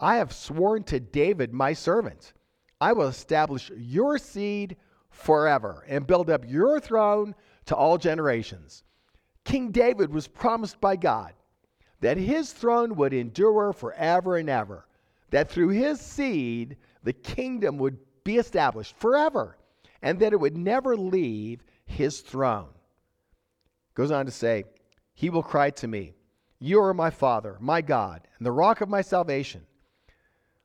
I 0.00 0.16
have 0.16 0.32
sworn 0.32 0.82
to 0.84 0.98
David, 1.00 1.52
my 1.52 1.72
servant. 1.72 2.32
I 2.80 2.92
will 2.92 3.08
establish 3.08 3.70
your 3.76 4.18
seed 4.18 4.76
forever 5.10 5.84
and 5.88 6.06
build 6.06 6.30
up 6.30 6.44
your 6.48 6.80
throne 6.80 7.34
to 7.66 7.76
all 7.76 7.98
generations. 7.98 8.82
King 9.44 9.70
David 9.70 10.12
was 10.12 10.26
promised 10.26 10.80
by 10.80 10.96
God 10.96 11.32
that 12.00 12.16
his 12.16 12.52
throne 12.52 12.94
would 12.96 13.12
endure 13.12 13.72
forever 13.72 14.36
and 14.36 14.50
ever, 14.50 14.86
that 15.30 15.50
through 15.50 15.68
his 15.68 16.00
seed 16.00 16.76
the 17.02 17.12
kingdom 17.12 17.78
would 17.78 17.98
be 18.24 18.36
established 18.36 18.96
forever, 18.96 19.56
and 20.02 20.18
that 20.18 20.32
it 20.32 20.40
would 20.40 20.56
never 20.56 20.96
leave 20.96 21.64
his 21.84 22.20
throne. 22.20 22.68
Goes 23.94 24.10
on 24.10 24.26
to 24.26 24.32
say, 24.32 24.64
He 25.16 25.30
will 25.30 25.42
cry 25.42 25.70
to 25.70 25.88
me, 25.88 26.14
You 26.58 26.80
are 26.82 26.92
my 26.92 27.08
Father, 27.08 27.56
my 27.58 27.80
God, 27.80 28.28
and 28.36 28.46
the 28.46 28.52
rock 28.52 28.82
of 28.82 28.90
my 28.90 29.00
salvation. 29.00 29.62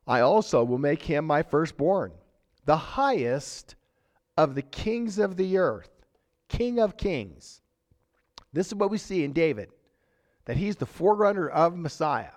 I 0.05 0.19
also 0.19 0.61
will 0.65 0.77
make 0.77 1.03
him 1.03 1.25
my 1.25 1.41
firstborn, 1.41 2.11
the 2.65 2.75
highest 2.75 3.75
of 4.37 4.53
the 4.53 4.61
kings 4.61 5.19
of 5.19 5.37
the 5.37 5.57
earth, 5.57 5.89
King 6.49 6.79
of 6.79 6.97
kings. 6.97 7.61
This 8.51 8.67
is 8.67 8.75
what 8.75 8.91
we 8.91 8.97
see 8.97 9.23
in 9.23 9.31
David 9.31 9.69
that 10.43 10.57
he's 10.57 10.75
the 10.75 10.85
forerunner 10.85 11.47
of 11.47 11.77
Messiah, 11.77 12.33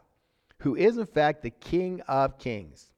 who 0.61 0.77
is 0.77 0.99
in 0.99 1.07
fact 1.07 1.43
the 1.43 1.51
King 1.51 2.01
of 2.03 2.39
kings. 2.39 2.93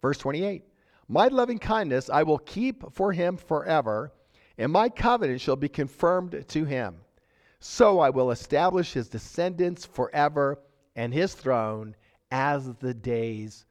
Verse 0.00 0.16
28 0.16 0.64
My 1.06 1.28
loving 1.28 1.58
kindness 1.58 2.08
I 2.08 2.22
will 2.22 2.38
keep 2.38 2.94
for 2.94 3.12
him 3.12 3.36
forever, 3.36 4.14
and 4.56 4.72
my 4.72 4.88
covenant 4.88 5.42
shall 5.42 5.56
be 5.56 5.68
confirmed 5.68 6.46
to 6.48 6.64
him. 6.64 7.00
So 7.60 8.00
I 8.00 8.10
will 8.10 8.30
establish 8.30 8.92
his 8.92 9.08
descendants 9.08 9.84
forever, 9.84 10.58
and 10.94 11.12
his 11.12 11.34
throne 11.34 11.94
as 12.30 12.72
the 12.74 12.94
days 12.94 13.64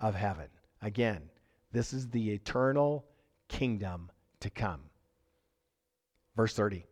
of 0.00 0.14
heaven. 0.14 0.48
Again, 0.80 1.22
this 1.70 1.92
is 1.92 2.08
the 2.08 2.30
eternal 2.32 3.04
kingdom 3.48 4.10
to 4.40 4.50
come. 4.50 4.82
Verse 6.36 6.54
30. 6.54 6.84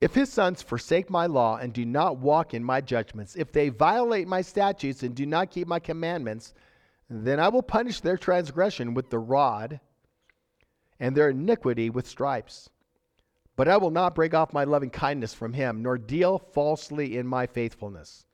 If 0.00 0.14
his 0.14 0.32
sons 0.32 0.62
forsake 0.62 1.10
my 1.10 1.26
law 1.26 1.56
and 1.56 1.72
do 1.72 1.84
not 1.84 2.18
walk 2.18 2.54
in 2.54 2.62
my 2.62 2.80
judgments, 2.80 3.34
if 3.36 3.52
they 3.52 3.68
violate 3.68 4.28
my 4.28 4.42
statutes 4.42 5.02
and 5.02 5.14
do 5.14 5.26
not 5.26 5.50
keep 5.50 5.66
my 5.66 5.80
commandments, 5.80 6.54
then 7.10 7.40
I 7.40 7.48
will 7.48 7.62
punish 7.62 8.00
their 8.00 8.16
transgression 8.16 8.94
with 8.94 9.10
the 9.10 9.18
rod 9.18 9.80
and 11.00 11.16
their 11.16 11.30
iniquity 11.30 11.90
with 11.90 12.06
stripes. 12.06 12.70
But 13.58 13.66
I 13.66 13.76
will 13.76 13.90
not 13.90 14.14
break 14.14 14.34
off 14.34 14.52
my 14.52 14.62
loving 14.62 14.90
kindness 14.90 15.34
from 15.34 15.52
him, 15.52 15.82
nor 15.82 15.98
deal 15.98 16.38
falsely 16.38 17.18
in 17.18 17.26
my 17.26 17.44
faithfulness. 17.44 18.24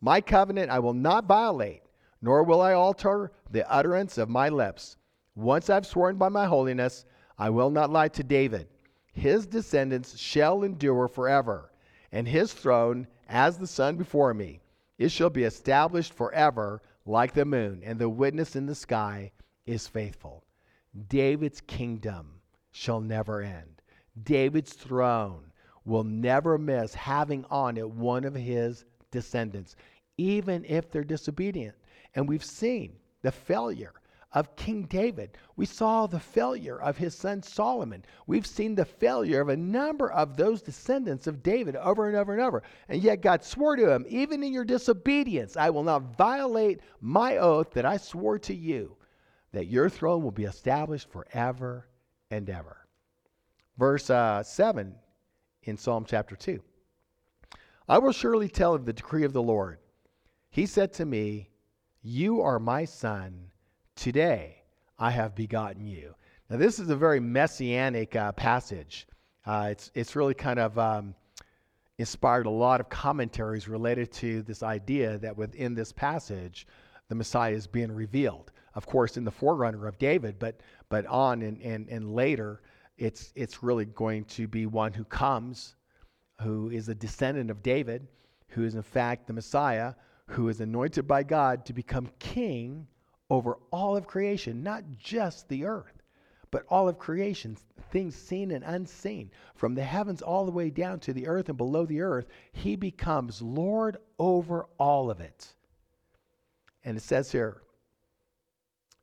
My 0.00 0.20
covenant 0.20 0.70
I 0.70 0.78
will 0.78 0.94
not 0.94 1.24
violate, 1.26 1.82
nor 2.22 2.44
will 2.44 2.60
I 2.60 2.74
alter 2.74 3.32
the 3.50 3.68
utterance 3.68 4.18
of 4.18 4.28
my 4.28 4.48
lips. 4.48 4.96
Once 5.34 5.68
I've 5.68 5.84
sworn 5.84 6.16
by 6.16 6.28
my 6.28 6.46
holiness, 6.46 7.04
I 7.36 7.50
will 7.50 7.70
not 7.70 7.90
lie 7.90 8.06
to 8.06 8.22
David. 8.22 8.68
His 9.12 9.48
descendants 9.48 10.16
shall 10.16 10.62
endure 10.62 11.08
forever, 11.08 11.72
and 12.12 12.28
his 12.28 12.52
throne 12.52 13.08
as 13.28 13.58
the 13.58 13.66
sun 13.66 13.96
before 13.96 14.32
me. 14.32 14.60
It 14.96 15.08
shall 15.08 15.28
be 15.28 15.42
established 15.42 16.14
forever 16.14 16.82
like 17.04 17.32
the 17.32 17.44
moon, 17.44 17.82
and 17.84 17.98
the 17.98 18.08
witness 18.08 18.54
in 18.54 18.66
the 18.66 18.76
sky 18.76 19.32
is 19.66 19.88
faithful. 19.88 20.44
David's 21.08 21.60
kingdom 21.62 22.40
shall 22.70 23.00
never 23.00 23.42
end. 23.42 23.82
David's 24.24 24.72
throne 24.72 25.52
will 25.84 26.04
never 26.04 26.58
miss 26.58 26.94
having 26.94 27.44
on 27.50 27.76
it 27.76 27.88
one 27.88 28.24
of 28.24 28.34
his 28.34 28.84
descendants, 29.10 29.76
even 30.16 30.64
if 30.64 30.90
they're 30.90 31.04
disobedient. 31.04 31.74
And 32.14 32.28
we've 32.28 32.44
seen 32.44 32.96
the 33.22 33.32
failure 33.32 33.94
of 34.32 34.54
King 34.56 34.82
David. 34.82 35.38
We 35.56 35.64
saw 35.64 36.06
the 36.06 36.20
failure 36.20 36.80
of 36.80 36.98
his 36.98 37.14
son 37.14 37.42
Solomon. 37.42 38.04
We've 38.26 38.46
seen 38.46 38.74
the 38.74 38.84
failure 38.84 39.40
of 39.40 39.48
a 39.48 39.56
number 39.56 40.12
of 40.12 40.36
those 40.36 40.60
descendants 40.60 41.26
of 41.26 41.42
David 41.42 41.76
over 41.76 42.08
and 42.08 42.16
over 42.16 42.32
and 42.32 42.42
over. 42.42 42.62
And 42.88 43.02
yet 43.02 43.22
God 43.22 43.42
swore 43.42 43.76
to 43.76 43.90
him, 43.90 44.04
even 44.08 44.42
in 44.42 44.52
your 44.52 44.64
disobedience, 44.64 45.56
I 45.56 45.70
will 45.70 45.82
not 45.82 46.16
violate 46.16 46.80
my 47.00 47.38
oath 47.38 47.70
that 47.72 47.86
I 47.86 47.96
swore 47.96 48.38
to 48.40 48.54
you, 48.54 48.96
that 49.52 49.66
your 49.66 49.88
throne 49.88 50.22
will 50.22 50.30
be 50.30 50.44
established 50.44 51.10
forever 51.10 51.88
and 52.30 52.48
ever. 52.50 52.77
Verse 53.78 54.10
uh, 54.10 54.42
7 54.42 54.94
in 55.62 55.76
Psalm 55.76 56.04
chapter 56.06 56.36
2. 56.36 56.60
I 57.88 57.98
will 57.98 58.12
surely 58.12 58.48
tell 58.48 58.74
of 58.74 58.84
the 58.84 58.92
decree 58.92 59.24
of 59.24 59.32
the 59.32 59.42
Lord. 59.42 59.78
He 60.50 60.66
said 60.66 60.92
to 60.94 61.06
me, 61.06 61.50
You 62.02 62.42
are 62.42 62.58
my 62.58 62.84
son 62.84 63.48
Today 63.98 64.62
I 64.96 65.10
have 65.10 65.34
begotten 65.34 65.84
you. 65.84 66.14
Now, 66.48 66.56
this 66.56 66.78
is 66.78 66.88
a 66.88 66.94
very 66.94 67.18
messianic 67.18 68.14
uh, 68.14 68.30
passage. 68.30 69.08
Uh, 69.44 69.70
it's, 69.72 69.90
it's 69.92 70.14
really 70.14 70.34
kind 70.34 70.60
of 70.60 70.78
um, 70.78 71.16
inspired 71.98 72.46
a 72.46 72.50
lot 72.50 72.78
of 72.78 72.88
commentaries 72.88 73.66
related 73.66 74.12
to 74.12 74.42
this 74.42 74.62
idea 74.62 75.18
that 75.18 75.36
within 75.36 75.74
this 75.74 75.90
passage, 75.90 76.68
the 77.08 77.16
Messiah 77.16 77.54
is 77.54 77.66
being 77.66 77.90
revealed. 77.90 78.52
Of 78.76 78.86
course, 78.86 79.16
in 79.16 79.24
the 79.24 79.32
forerunner 79.32 79.88
of 79.88 79.98
David, 79.98 80.38
but, 80.38 80.60
but 80.90 81.04
on 81.06 81.42
and, 81.42 81.60
and, 81.60 81.88
and 81.88 82.14
later, 82.14 82.60
it's, 82.98 83.32
it's 83.34 83.62
really 83.62 83.84
going 83.84 84.24
to 84.24 84.48
be 84.48 84.66
one 84.66 84.92
who 84.92 85.04
comes, 85.04 85.76
who 86.42 86.70
is 86.70 86.88
a 86.88 86.94
descendant 86.94 87.50
of 87.50 87.62
David, 87.62 88.06
who 88.48 88.64
is 88.64 88.74
in 88.74 88.82
fact 88.82 89.26
the 89.26 89.32
Messiah, 89.32 89.94
who 90.26 90.48
is 90.48 90.60
anointed 90.60 91.06
by 91.06 91.22
God 91.22 91.64
to 91.66 91.72
become 91.72 92.10
king 92.18 92.86
over 93.30 93.58
all 93.70 93.96
of 93.96 94.06
creation, 94.06 94.62
not 94.62 94.82
just 94.98 95.48
the 95.48 95.64
earth, 95.64 96.02
but 96.50 96.64
all 96.68 96.88
of 96.88 96.98
creation, 96.98 97.56
things 97.90 98.14
seen 98.14 98.50
and 98.50 98.64
unseen, 98.64 99.30
from 99.54 99.74
the 99.74 99.84
heavens 99.84 100.22
all 100.22 100.44
the 100.44 100.52
way 100.52 100.70
down 100.70 100.98
to 101.00 101.12
the 101.12 101.26
earth 101.26 101.48
and 101.48 101.58
below 101.58 101.86
the 101.86 102.00
earth. 102.00 102.26
He 102.52 102.74
becomes 102.74 103.42
Lord 103.42 103.98
over 104.18 104.66
all 104.78 105.10
of 105.10 105.20
it. 105.20 105.54
And 106.84 106.96
it 106.96 107.02
says 107.02 107.30
here, 107.30 107.60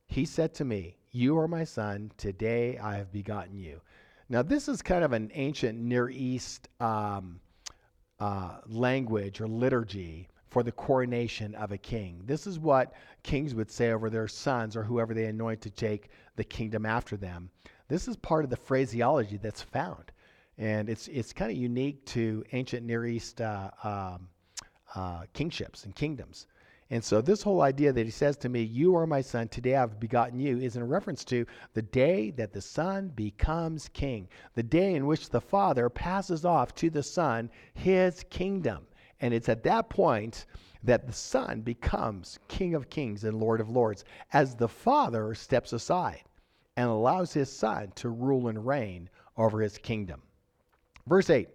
He 0.07 0.25
said 0.25 0.53
to 0.55 0.65
me, 0.65 0.97
You 1.15 1.39
are 1.39 1.47
my 1.47 1.63
son, 1.63 2.11
today 2.17 2.77
I 2.77 2.97
have 2.97 3.09
begotten 3.09 3.57
you. 3.57 3.79
Now, 4.27 4.41
this 4.41 4.67
is 4.67 4.81
kind 4.81 5.01
of 5.01 5.13
an 5.13 5.31
ancient 5.33 5.79
Near 5.79 6.09
East 6.09 6.67
um, 6.81 7.39
uh, 8.19 8.57
language 8.67 9.39
or 9.39 9.47
liturgy 9.47 10.27
for 10.49 10.61
the 10.61 10.73
coronation 10.73 11.55
of 11.55 11.71
a 11.71 11.77
king. 11.77 12.21
This 12.25 12.45
is 12.45 12.59
what 12.59 12.95
kings 13.23 13.55
would 13.55 13.71
say 13.71 13.93
over 13.93 14.09
their 14.09 14.27
sons 14.27 14.75
or 14.75 14.83
whoever 14.83 15.13
they 15.13 15.27
anoint 15.27 15.61
to 15.61 15.69
take 15.69 16.09
the 16.35 16.43
kingdom 16.43 16.85
after 16.85 17.15
them. 17.15 17.49
This 17.87 18.09
is 18.09 18.17
part 18.17 18.43
of 18.43 18.49
the 18.49 18.57
phraseology 18.57 19.37
that's 19.37 19.61
found. 19.61 20.11
And 20.57 20.89
it's, 20.89 21.07
it's 21.07 21.31
kind 21.31 21.49
of 21.49 21.55
unique 21.55 22.03
to 22.07 22.43
ancient 22.51 22.85
Near 22.85 23.05
East 23.05 23.39
uh, 23.39 23.71
um, 23.85 24.27
uh, 24.93 25.23
kingships 25.31 25.85
and 25.85 25.95
kingdoms. 25.95 26.47
And 26.91 27.03
so, 27.03 27.19
this 27.19 27.41
whole 27.41 27.61
idea 27.61 27.91
that 27.91 28.05
he 28.05 28.11
says 28.11 28.37
to 28.37 28.49
me, 28.49 28.61
You 28.61 28.95
are 28.95 29.07
my 29.07 29.21
son, 29.21 29.47
today 29.47 29.75
I've 29.75 29.99
begotten 29.99 30.39
you, 30.39 30.59
is 30.59 30.75
in 30.75 30.87
reference 30.87 31.23
to 31.25 31.45
the 31.73 31.81
day 31.81 32.29
that 32.31 32.53
the 32.53 32.61
son 32.61 33.07
becomes 33.07 33.89
king, 33.89 34.27
the 34.53 34.63
day 34.63 34.93
in 34.93 35.07
which 35.07 35.29
the 35.29 35.41
father 35.41 35.89
passes 35.89 36.45
off 36.45 36.75
to 36.75 36.89
the 36.89 37.03
son 37.03 37.49
his 37.73 38.23
kingdom. 38.29 38.85
And 39.19 39.33
it's 39.33 39.49
at 39.49 39.63
that 39.63 39.89
point 39.89 40.45
that 40.85 41.07
the 41.07 41.13
Son 41.13 41.61
becomes 41.61 42.37
King 42.47 42.75
of 42.75 42.89
Kings 42.89 43.23
and 43.23 43.39
Lord 43.39 43.59
of 43.59 43.69
Lords 43.69 44.05
as 44.33 44.55
the 44.55 44.67
Father 44.67 45.33
steps 45.33 45.73
aside 45.73 46.23
and 46.77 46.87
allows 46.87 47.33
his 47.33 47.51
Son 47.51 47.91
to 47.95 48.09
rule 48.09 48.47
and 48.47 48.65
reign 48.65 49.09
over 49.37 49.61
his 49.61 49.77
kingdom. 49.77 50.21
Verse 51.07 51.29
8 51.29 51.49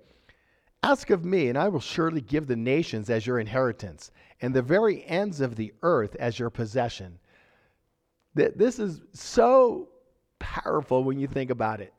Ask 0.82 1.10
of 1.10 1.24
me, 1.24 1.48
and 1.48 1.58
I 1.58 1.68
will 1.68 1.80
surely 1.80 2.22
give 2.22 2.46
the 2.46 2.56
nations 2.56 3.10
as 3.10 3.26
your 3.26 3.38
inheritance, 3.38 4.10
and 4.40 4.54
the 4.54 4.62
very 4.62 5.04
ends 5.06 5.40
of 5.40 5.56
the 5.56 5.72
earth 5.82 6.16
as 6.16 6.38
your 6.38 6.50
possession. 6.50 7.18
This 8.34 8.78
is 8.78 9.02
so 9.12 9.88
powerful 10.38 11.04
when 11.04 11.18
you 11.18 11.26
think 11.26 11.50
about 11.50 11.80
it. 11.80 11.92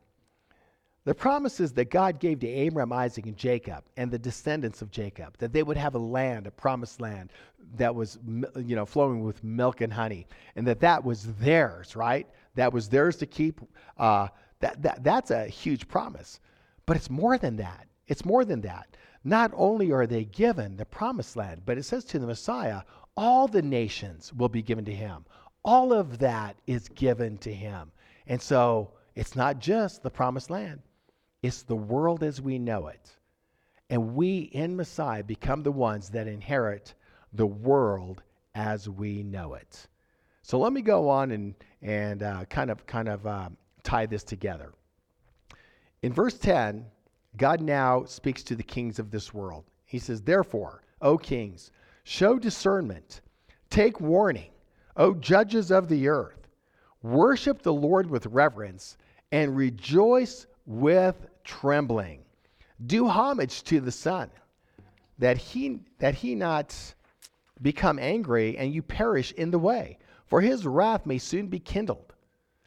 The 1.04 1.16
promises 1.16 1.74
that 1.74 1.90
God 1.90 2.20
gave 2.20 2.40
to 2.42 2.48
Abraham, 2.48 2.94
Isaac, 2.94 3.26
and 3.26 3.36
Jacob, 3.36 3.84
and 3.98 4.12
the 4.12 4.20
descendants 4.20 4.84
of 4.84 4.92
Jacob, 4.92 5.36
that 5.40 5.52
they 5.52 5.64
would 5.64 5.78
have 5.78 5.96
a 5.96 6.00
land, 6.00 6.46
a 6.46 6.52
promised 6.52 7.02
land 7.02 7.32
that 7.76 7.94
was, 7.94 8.20
you 8.56 8.76
know, 8.76 8.86
flowing 8.86 9.24
with 9.24 9.44
milk 9.44 9.82
and 9.82 9.92
honey, 9.92 10.28
and 10.56 10.68
that 10.68 10.80
that 10.82 11.04
was 11.04 11.34
theirs, 11.36 11.96
right? 11.96 12.28
That 12.54 12.72
was 12.72 12.88
theirs 12.88 13.18
to 13.18 13.26
keep. 13.26 13.62
Uh, 13.98 14.28
that, 14.60 14.82
that, 14.84 15.04
that's 15.04 15.32
a 15.32 15.48
huge 15.48 15.88
promise. 15.88 16.40
But 16.86 16.98
it's 16.98 17.10
more 17.10 17.38
than 17.38 17.56
that. 17.58 17.88
It's 18.08 18.24
more 18.24 18.46
than 18.46 18.62
that. 18.62 18.96
Not 19.24 19.52
only 19.56 19.92
are 19.92 20.08
they 20.08 20.26
given 20.26 20.78
the 20.78 20.86
promised 20.86 21.36
land, 21.36 21.62
but 21.66 21.78
it 21.78 21.84
says 21.84 22.04
to 22.06 22.20
the 22.20 22.28
Messiah, 22.28 22.82
all 23.16 23.48
the 23.48 23.62
nations 23.62 24.34
will 24.34 24.50
be 24.50 24.62
given 24.62 24.86
to 24.86 24.94
him. 24.94 25.26
All 25.64 25.94
of 25.94 26.18
that 26.20 26.58
is 26.66 26.90
given 26.90 27.38
to 27.40 27.54
him. 27.54 27.92
And 28.28 28.42
so 28.42 28.94
it's 29.16 29.36
not 29.36 29.60
just 29.60 30.02
the 30.02 30.10
promised 30.10 30.50
land, 30.50 30.82
it's 31.44 31.64
the 31.64 31.76
world 31.76 32.24
as 32.24 32.42
we 32.42 32.58
know 32.58 32.88
it. 32.88 33.18
And 33.90 34.16
we 34.16 34.40
in 34.40 34.76
Messiah 34.76 35.24
become 35.24 35.64
the 35.64 35.72
ones 35.72 36.10
that 36.10 36.28
inherit 36.28 36.94
the 37.34 37.46
world 37.46 38.24
as 38.56 38.88
we 38.90 39.24
know 39.24 39.54
it. 39.54 39.88
So 40.44 40.60
let 40.60 40.74
me 40.74 40.82
go 40.82 41.10
on 41.10 41.32
and, 41.32 41.56
and 41.82 42.24
uh, 42.24 42.46
kind 42.46 42.72
of, 42.72 42.86
kind 42.86 43.08
of 43.08 43.28
um, 43.28 43.58
tie 43.84 44.06
this 44.06 44.24
together. 44.24 44.72
In 46.02 46.14
verse 46.14 46.38
10, 46.38 46.86
God 47.38 47.62
now 47.62 48.04
speaks 48.06 48.44
to 48.44 48.56
the 48.56 48.64
kings 48.64 49.00
of 49.00 49.12
this 49.12 49.34
world. 49.34 49.66
He 49.86 50.00
says, 50.00 50.22
Therefore, 50.22 50.84
O 51.02 51.18
kings, 51.18 51.72
show 52.04 52.38
discernment, 52.38 53.22
take 53.70 54.00
warning, 54.00 54.52
O 54.98 55.14
judges 55.14 55.72
of 55.72 55.88
the 55.88 56.08
earth. 56.08 56.48
Worship 57.02 57.62
the 57.62 57.74
Lord 57.74 58.10
with 58.10 58.28
reverence 58.28 58.98
and 59.32 59.56
rejoice 59.56 60.46
with 60.66 61.28
trembling. 61.44 62.22
Do 62.86 63.08
homage 63.08 63.64
to 63.66 63.80
the 63.80 63.92
Son, 63.92 64.30
that 65.18 65.38
he, 65.38 65.80
that 66.00 66.16
he 66.16 66.36
not 66.36 66.76
become 67.62 68.00
angry 68.00 68.58
and 68.58 68.74
you 68.74 68.82
perish 68.82 69.32
in 69.34 69.52
the 69.52 69.60
way, 69.60 69.98
for 70.26 70.42
his 70.42 70.66
wrath 70.66 71.06
may 71.06 71.18
soon 71.18 71.48
be 71.48 71.60
kindled. 71.60 72.14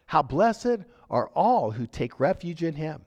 How 0.06 0.22
blessed 0.22 0.78
are 1.10 1.28
all 1.28 1.70
who 1.70 1.86
take 1.86 2.20
refuge 2.20 2.62
in 2.62 2.74
him. 2.74 3.04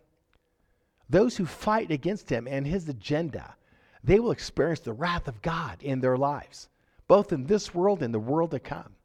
Those 1.09 1.37
who 1.37 1.45
fight 1.45 1.91
against 1.91 2.29
him 2.29 2.47
and 2.47 2.67
his 2.67 2.89
agenda, 2.89 3.55
they 4.03 4.19
will 4.19 4.31
experience 4.31 4.81
the 4.81 4.93
wrath 4.93 5.27
of 5.27 5.41
God 5.41 5.81
in 5.81 6.01
their 6.01 6.17
lives, 6.17 6.69
both 7.07 7.31
in 7.31 7.45
this 7.45 7.73
world 7.73 8.03
and 8.03 8.13
the 8.13 8.19
world 8.19 8.51
to 8.51 8.59
come. 8.59 8.95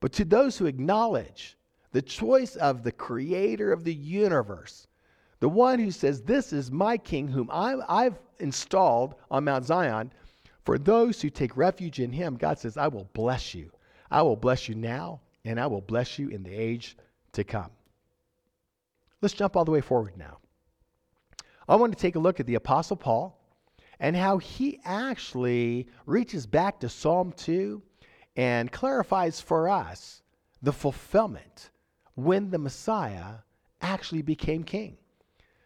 But 0.00 0.12
to 0.14 0.24
those 0.24 0.58
who 0.58 0.66
acknowledge 0.66 1.56
the 1.92 2.02
choice 2.02 2.56
of 2.56 2.82
the 2.82 2.92
creator 2.92 3.72
of 3.72 3.84
the 3.84 3.94
universe, 3.94 4.86
the 5.40 5.48
one 5.48 5.78
who 5.78 5.90
says, 5.90 6.22
This 6.22 6.52
is 6.52 6.70
my 6.70 6.96
king 6.96 7.28
whom 7.28 7.50
I, 7.52 7.76
I've 7.88 8.18
installed 8.38 9.14
on 9.30 9.44
Mount 9.44 9.66
Zion, 9.66 10.12
for 10.64 10.78
those 10.78 11.20
who 11.20 11.28
take 11.28 11.56
refuge 11.56 12.00
in 12.00 12.12
him, 12.12 12.36
God 12.36 12.58
says, 12.58 12.76
I 12.76 12.88
will 12.88 13.08
bless 13.12 13.54
you. 13.54 13.70
I 14.10 14.22
will 14.22 14.36
bless 14.36 14.68
you 14.68 14.74
now, 14.74 15.20
and 15.44 15.60
I 15.60 15.66
will 15.66 15.82
bless 15.82 16.18
you 16.18 16.28
in 16.28 16.42
the 16.42 16.54
age 16.54 16.96
to 17.32 17.44
come. 17.44 17.70
Let's 19.20 19.34
jump 19.34 19.56
all 19.56 19.64
the 19.64 19.70
way 19.70 19.80
forward 19.80 20.16
now. 20.16 20.38
I 21.68 21.76
want 21.76 21.92
to 21.92 21.98
take 21.98 22.16
a 22.16 22.20
look 22.20 22.40
at 22.40 22.46
the 22.46 22.56
Apostle 22.56 22.96
Paul 22.96 23.40
and 24.00 24.16
how 24.16 24.38
he 24.38 24.80
actually 24.84 25.88
reaches 26.06 26.46
back 26.46 26.80
to 26.80 26.88
Psalm 26.88 27.32
2 27.32 27.82
and 28.36 28.70
clarifies 28.70 29.40
for 29.40 29.68
us 29.68 30.22
the 30.62 30.72
fulfillment 30.72 31.70
when 32.14 32.50
the 32.50 32.58
Messiah 32.58 33.36
actually 33.80 34.22
became 34.22 34.64
king. 34.64 34.96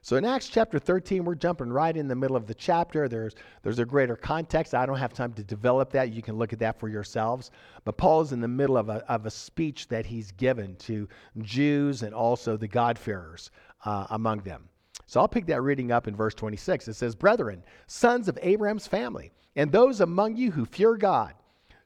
So 0.01 0.17
in 0.17 0.25
Acts 0.25 0.49
chapter 0.49 0.79
13, 0.79 1.25
we're 1.25 1.35
jumping 1.35 1.71
right 1.71 1.95
in 1.95 2.09
the 2.09 2.15
middle 2.15 2.37
of 2.37 2.47
the 2.47 2.55
chapter. 2.55 3.09
There's, 3.09 3.35
there's 3.63 3.79
a 3.79 3.85
greater 3.85 4.17
context. 4.17 4.75
I 4.75 4.87
don't 4.87 4.97
have 4.97 5.13
time 5.13 5.33
to 5.35 5.45
develop 5.45 5.91
that. 5.93 6.13
You 6.13 6.23
can 6.23 6.37
look 6.37 6.53
at 6.53 6.61
that 6.61 6.79
for 6.79 6.89
yourselves. 6.89 7.51
But 7.85 7.97
Paul 7.97 8.23
is 8.23 8.33
in 8.33 8.41
the 8.41 8.49
middle 8.49 8.79
of 8.79 8.89
a, 8.89 9.05
of 9.11 9.27
a 9.27 9.31
speech 9.31 9.89
that 9.89 10.07
he's 10.07 10.31
given 10.33 10.77
to 10.77 11.09
Jews 11.43 12.03
and 12.03 12.15
also 12.15 12.57
the 12.57 12.69
God-fearers 12.69 13.51
uh, 13.85 14.07
among 14.11 14.41
them. 14.41 14.69
So 15.09 15.21
I'll 15.21 15.29
pick 15.29 15.47
that 15.47 15.63
reading 15.63 15.91
up 15.91 16.07
in 16.07 16.15
verse 16.15 16.35
26. 16.35 16.87
It 16.87 16.93
says, 16.93 17.15
Brethren, 17.15 17.65
sons 17.87 18.29
of 18.29 18.39
Abraham's 18.43 18.87
family, 18.87 19.33
and 19.57 19.73
those 19.73 20.03
among 20.03 20.37
you 20.37 20.51
who 20.51 20.67
fear 20.67 20.99
God, 20.99 21.33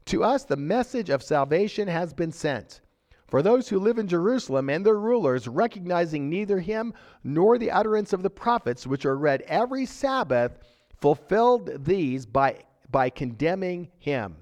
to 0.06 0.24
us 0.24 0.42
the 0.42 0.56
message 0.56 1.08
of 1.08 1.22
salvation 1.22 1.86
has 1.86 2.12
been 2.12 2.32
sent. 2.32 2.80
For 3.28 3.40
those 3.40 3.68
who 3.68 3.78
live 3.78 3.98
in 3.98 4.08
Jerusalem 4.08 4.68
and 4.68 4.84
their 4.84 4.98
rulers, 4.98 5.46
recognizing 5.46 6.28
neither 6.28 6.58
him 6.58 6.92
nor 7.22 7.58
the 7.58 7.70
utterance 7.70 8.12
of 8.12 8.24
the 8.24 8.28
prophets, 8.28 8.88
which 8.88 9.06
are 9.06 9.16
read 9.16 9.42
every 9.42 9.86
Sabbath, 9.86 10.58
fulfilled 11.00 11.84
these 11.84 12.26
by, 12.26 12.64
by 12.90 13.08
condemning 13.08 13.88
him. 14.00 14.34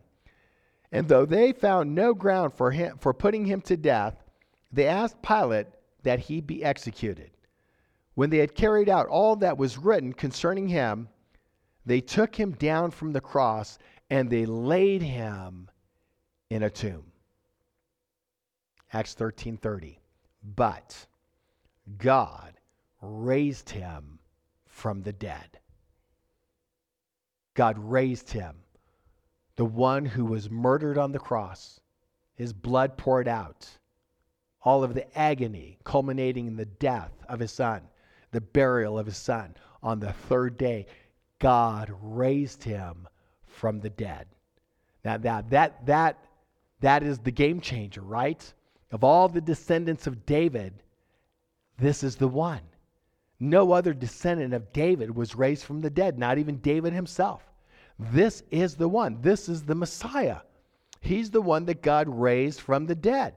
And 0.90 1.06
though 1.06 1.26
they 1.26 1.52
found 1.52 1.94
no 1.94 2.14
ground 2.14 2.54
for, 2.54 2.70
him, 2.70 2.96
for 2.98 3.12
putting 3.12 3.44
him 3.44 3.60
to 3.60 3.76
death, 3.76 4.24
they 4.72 4.86
asked 4.86 5.20
Pilate 5.20 5.66
that 6.02 6.18
he 6.18 6.40
be 6.40 6.64
executed. 6.64 7.30
When 8.20 8.28
they 8.28 8.36
had 8.40 8.54
carried 8.54 8.90
out 8.90 9.06
all 9.06 9.36
that 9.36 9.56
was 9.56 9.78
written 9.78 10.12
concerning 10.12 10.68
him, 10.68 11.08
they 11.86 12.02
took 12.02 12.34
him 12.38 12.52
down 12.52 12.90
from 12.90 13.14
the 13.14 13.20
cross 13.22 13.78
and 14.10 14.28
they 14.28 14.44
laid 14.44 15.00
him 15.00 15.70
in 16.50 16.62
a 16.62 16.68
tomb. 16.68 17.12
Acts 18.92 19.14
13:30. 19.14 20.00
But 20.42 21.06
God 21.96 22.60
raised 23.00 23.70
him 23.70 24.18
from 24.66 25.00
the 25.00 25.14
dead. 25.14 25.58
God 27.54 27.78
raised 27.78 28.32
him. 28.32 28.64
The 29.56 29.64
one 29.64 30.04
who 30.04 30.26
was 30.26 30.50
murdered 30.50 30.98
on 30.98 31.12
the 31.12 31.18
cross, 31.18 31.80
his 32.34 32.52
blood 32.52 32.98
poured 32.98 33.28
out, 33.28 33.78
all 34.60 34.84
of 34.84 34.92
the 34.92 35.18
agony 35.18 35.78
culminating 35.84 36.46
in 36.46 36.56
the 36.56 36.66
death 36.66 37.24
of 37.26 37.40
his 37.40 37.52
son 37.52 37.88
the 38.30 38.40
burial 38.40 38.98
of 38.98 39.06
his 39.06 39.16
son. 39.16 39.54
On 39.82 39.98
the 39.98 40.12
third 40.12 40.56
day, 40.56 40.86
God 41.38 41.92
raised 42.02 42.62
him 42.62 43.08
from 43.46 43.80
the 43.80 43.90
dead. 43.90 44.26
Now 45.04 45.16
that 45.18 45.50
that 45.50 45.86
that 45.86 46.24
that 46.80 47.02
is 47.02 47.18
the 47.18 47.30
game 47.30 47.60
changer, 47.60 48.02
right? 48.02 48.52
Of 48.92 49.04
all 49.04 49.28
the 49.28 49.40
descendants 49.40 50.06
of 50.06 50.26
David, 50.26 50.82
this 51.78 52.02
is 52.02 52.16
the 52.16 52.28
one. 52.28 52.60
No 53.38 53.72
other 53.72 53.94
descendant 53.94 54.52
of 54.52 54.72
David 54.72 55.14
was 55.14 55.34
raised 55.34 55.64
from 55.64 55.80
the 55.80 55.90
dead, 55.90 56.18
not 56.18 56.38
even 56.38 56.58
David 56.58 56.92
himself. 56.92 57.42
This 57.98 58.42
is 58.50 58.76
the 58.76 58.88
one. 58.88 59.18
This 59.22 59.48
is 59.48 59.62
the 59.62 59.74
Messiah. 59.74 60.40
He's 61.00 61.30
the 61.30 61.40
one 61.40 61.64
that 61.66 61.82
God 61.82 62.08
raised 62.08 62.60
from 62.60 62.86
the 62.86 62.94
dead. 62.94 63.34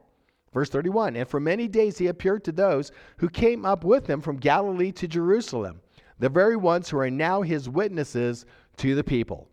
Verse 0.54 0.70
31 0.70 1.16
And 1.16 1.28
for 1.28 1.40
many 1.40 1.68
days 1.68 1.98
he 1.98 2.08
appeared 2.08 2.44
to 2.46 2.52
those 2.52 2.92
who 3.18 3.30
came 3.30 3.66
up 3.66 3.84
with 3.84 4.08
him 4.08 4.22
from 4.22 4.38
Galilee 4.38 4.92
to 4.94 5.08
Jerusalem, 5.08 5.82
the 6.20 6.30
very 6.30 6.56
ones 6.56 6.90
who 6.90 6.98
are 7.00 7.10
now 7.10 7.42
his 7.42 7.68
witnesses 7.68 8.46
to 8.78 8.96
the 8.96 9.04
people. 9.04 9.50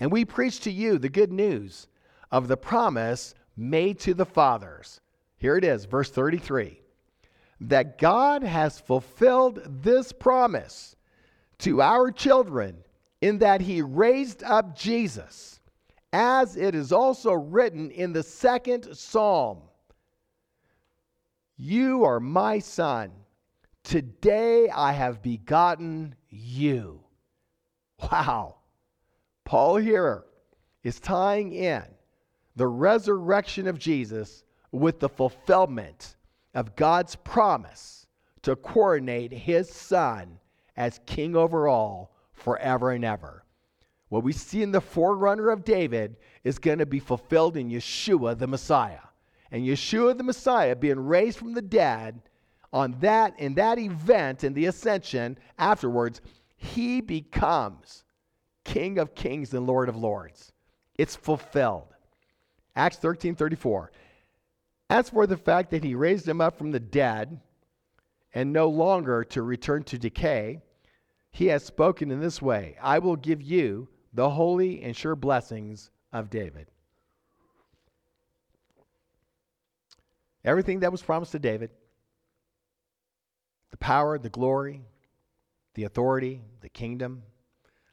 And 0.00 0.10
we 0.10 0.24
preach 0.24 0.60
to 0.60 0.70
you 0.70 0.98
the 0.98 1.08
good 1.08 1.32
news 1.32 1.86
of 2.32 2.48
the 2.48 2.56
promise 2.56 3.34
made 3.56 4.00
to 4.00 4.14
the 4.14 4.26
fathers. 4.26 5.00
Here 5.36 5.56
it 5.56 5.64
is, 5.64 5.84
verse 5.84 6.10
33 6.10 6.80
that 7.60 7.98
God 7.98 8.42
has 8.42 8.80
fulfilled 8.80 9.60
this 9.64 10.12
promise 10.12 10.96
to 11.58 11.80
our 11.80 12.10
children 12.10 12.76
in 13.20 13.38
that 13.38 13.60
he 13.60 13.80
raised 13.80 14.42
up 14.42 14.76
Jesus, 14.76 15.60
as 16.12 16.56
it 16.56 16.74
is 16.74 16.92
also 16.92 17.32
written 17.32 17.90
in 17.90 18.12
the 18.12 18.22
second 18.22 18.94
psalm. 18.94 19.62
You 21.56 22.04
are 22.04 22.18
my 22.18 22.58
son. 22.58 23.12
Today 23.84 24.68
I 24.68 24.92
have 24.92 25.22
begotten 25.22 26.16
you. 26.28 27.00
Wow. 28.02 28.56
Paul 29.44 29.76
here 29.76 30.24
is 30.82 30.98
tying 30.98 31.52
in 31.52 31.84
the 32.56 32.66
resurrection 32.66 33.68
of 33.68 33.78
Jesus 33.78 34.42
with 34.72 34.98
the 34.98 35.08
fulfillment 35.08 36.16
of 36.54 36.74
God's 36.74 37.14
promise 37.14 38.06
to 38.42 38.56
coronate 38.56 39.32
his 39.32 39.70
son 39.70 40.38
as 40.76 41.00
king 41.06 41.36
over 41.36 41.68
all 41.68 42.16
forever 42.32 42.90
and 42.90 43.04
ever. 43.04 43.44
What 44.08 44.24
we 44.24 44.32
see 44.32 44.62
in 44.62 44.72
the 44.72 44.80
forerunner 44.80 45.50
of 45.50 45.64
David 45.64 46.16
is 46.42 46.58
going 46.58 46.78
to 46.78 46.86
be 46.86 47.00
fulfilled 47.00 47.56
in 47.56 47.70
Yeshua 47.70 48.36
the 48.36 48.46
Messiah 48.46 48.98
and 49.54 49.64
Yeshua 49.64 50.18
the 50.18 50.24
Messiah 50.24 50.74
being 50.74 50.98
raised 50.98 51.38
from 51.38 51.54
the 51.54 51.62
dead 51.62 52.20
on 52.72 52.96
that 52.98 53.38
in 53.38 53.54
that 53.54 53.78
event 53.78 54.42
in 54.42 54.52
the 54.52 54.66
ascension 54.66 55.38
afterwards 55.58 56.20
he 56.56 57.00
becomes 57.00 58.02
king 58.64 58.98
of 58.98 59.14
kings 59.14 59.54
and 59.54 59.64
lord 59.64 59.88
of 59.88 59.94
lords. 59.94 60.52
It's 60.98 61.14
fulfilled. 61.14 61.86
Acts 62.74 62.96
13 62.96 63.36
34 63.36 63.92
as 64.90 65.10
for 65.10 65.24
the 65.24 65.36
fact 65.36 65.70
that 65.70 65.84
he 65.84 65.94
raised 65.94 66.26
him 66.26 66.40
up 66.40 66.58
from 66.58 66.72
the 66.72 66.80
dead 66.80 67.40
and 68.34 68.52
no 68.52 68.68
longer 68.68 69.22
to 69.22 69.42
return 69.42 69.84
to 69.84 69.96
decay 69.96 70.60
he 71.30 71.46
has 71.46 71.62
spoken 71.62 72.10
in 72.10 72.20
this 72.20 72.42
way 72.42 72.76
i 72.82 72.98
will 72.98 73.14
give 73.14 73.40
you 73.40 73.88
the 74.14 74.28
holy 74.28 74.82
and 74.82 74.96
sure 74.96 75.14
blessings 75.14 75.90
of 76.12 76.28
david 76.28 76.66
Everything 80.44 80.80
that 80.80 80.92
was 80.92 81.02
promised 81.02 81.32
to 81.32 81.38
David, 81.38 81.70
the 83.70 83.76
power, 83.78 84.18
the 84.18 84.28
glory, 84.28 84.82
the 85.74 85.84
authority, 85.84 86.42
the 86.60 86.68
kingdom, 86.68 87.22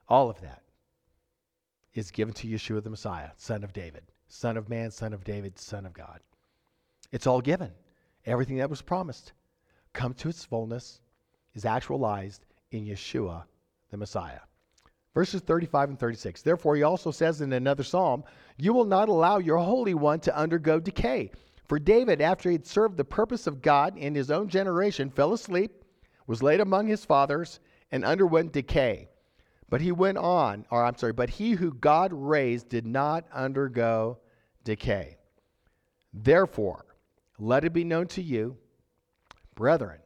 all 0.07 0.29
of 0.29 0.41
that 0.41 0.61
is 1.93 2.11
given 2.11 2.33
to 2.33 2.47
Yeshua 2.47 2.83
the 2.83 2.89
Messiah, 2.89 3.29
son 3.37 3.63
of 3.63 3.73
David, 3.73 4.03
son 4.27 4.57
of 4.57 4.69
man, 4.69 4.91
son 4.91 5.13
of 5.13 5.23
David, 5.23 5.57
son 5.57 5.85
of 5.85 5.93
God. 5.93 6.19
It's 7.11 7.27
all 7.27 7.41
given. 7.41 7.71
Everything 8.25 8.57
that 8.57 8.69
was 8.69 8.81
promised 8.81 9.33
come 9.93 10.13
to 10.15 10.29
its 10.29 10.45
fullness 10.45 11.01
is 11.53 11.65
actualized 11.65 12.45
in 12.71 12.85
Yeshua 12.85 13.43
the 13.89 13.97
Messiah. 13.97 14.39
Verses 15.13 15.41
35 15.41 15.89
and 15.89 15.99
36. 15.99 16.41
Therefore, 16.41 16.75
he 16.75 16.83
also 16.83 17.11
says 17.11 17.41
in 17.41 17.51
another 17.51 17.83
psalm, 17.83 18.23
You 18.57 18.71
will 18.71 18.85
not 18.85 19.09
allow 19.09 19.39
your 19.39 19.57
Holy 19.57 19.93
One 19.93 20.21
to 20.21 20.37
undergo 20.37 20.79
decay. 20.79 21.31
For 21.71 21.79
David, 21.79 22.19
after 22.19 22.49
he 22.49 22.55
had 22.55 22.67
served 22.67 22.97
the 22.97 23.05
purpose 23.05 23.47
of 23.47 23.61
God 23.61 23.97
in 23.97 24.13
his 24.13 24.29
own 24.29 24.49
generation, 24.49 25.09
fell 25.09 25.31
asleep, 25.31 25.85
was 26.27 26.43
laid 26.43 26.59
among 26.59 26.87
his 26.87 27.05
fathers, 27.05 27.61
and 27.93 28.03
underwent 28.03 28.51
decay. 28.51 29.07
But 29.69 29.79
he 29.79 29.93
went 29.93 30.17
on, 30.17 30.65
or 30.69 30.83
I'm 30.83 30.97
sorry, 30.97 31.13
but 31.13 31.29
he 31.29 31.51
who 31.51 31.73
God 31.73 32.11
raised 32.11 32.67
did 32.67 32.85
not 32.85 33.23
undergo 33.31 34.19
decay. 34.65 35.15
Therefore, 36.13 36.83
let 37.39 37.63
it 37.63 37.71
be 37.71 37.85
known 37.85 38.07
to 38.07 38.21
you, 38.21 38.57
brethren, 39.55 40.01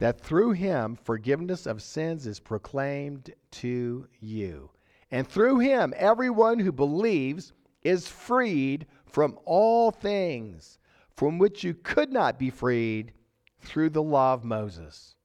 that 0.00 0.20
through 0.20 0.50
him 0.50 0.96
forgiveness 0.96 1.64
of 1.64 1.80
sins 1.80 2.26
is 2.26 2.40
proclaimed 2.40 3.32
to 3.52 4.06
you. 4.20 4.68
And 5.10 5.26
through 5.26 5.60
him, 5.60 5.94
everyone 5.96 6.58
who 6.58 6.72
believes 6.72 7.54
is 7.82 8.06
freed 8.06 8.86
from 9.08 9.38
all 9.44 9.90
things 9.90 10.78
from 11.16 11.38
which 11.38 11.64
you 11.64 11.74
could 11.74 12.12
not 12.12 12.38
be 12.38 12.50
freed 12.50 13.12
through 13.60 13.90
the 13.90 14.02
law 14.02 14.34
of 14.34 14.44
Moses. 14.44 15.16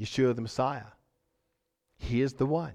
Yeshua 0.00 0.34
the 0.34 0.42
Messiah. 0.42 0.92
He 1.98 2.22
is 2.22 2.32
the 2.32 2.46
one. 2.46 2.74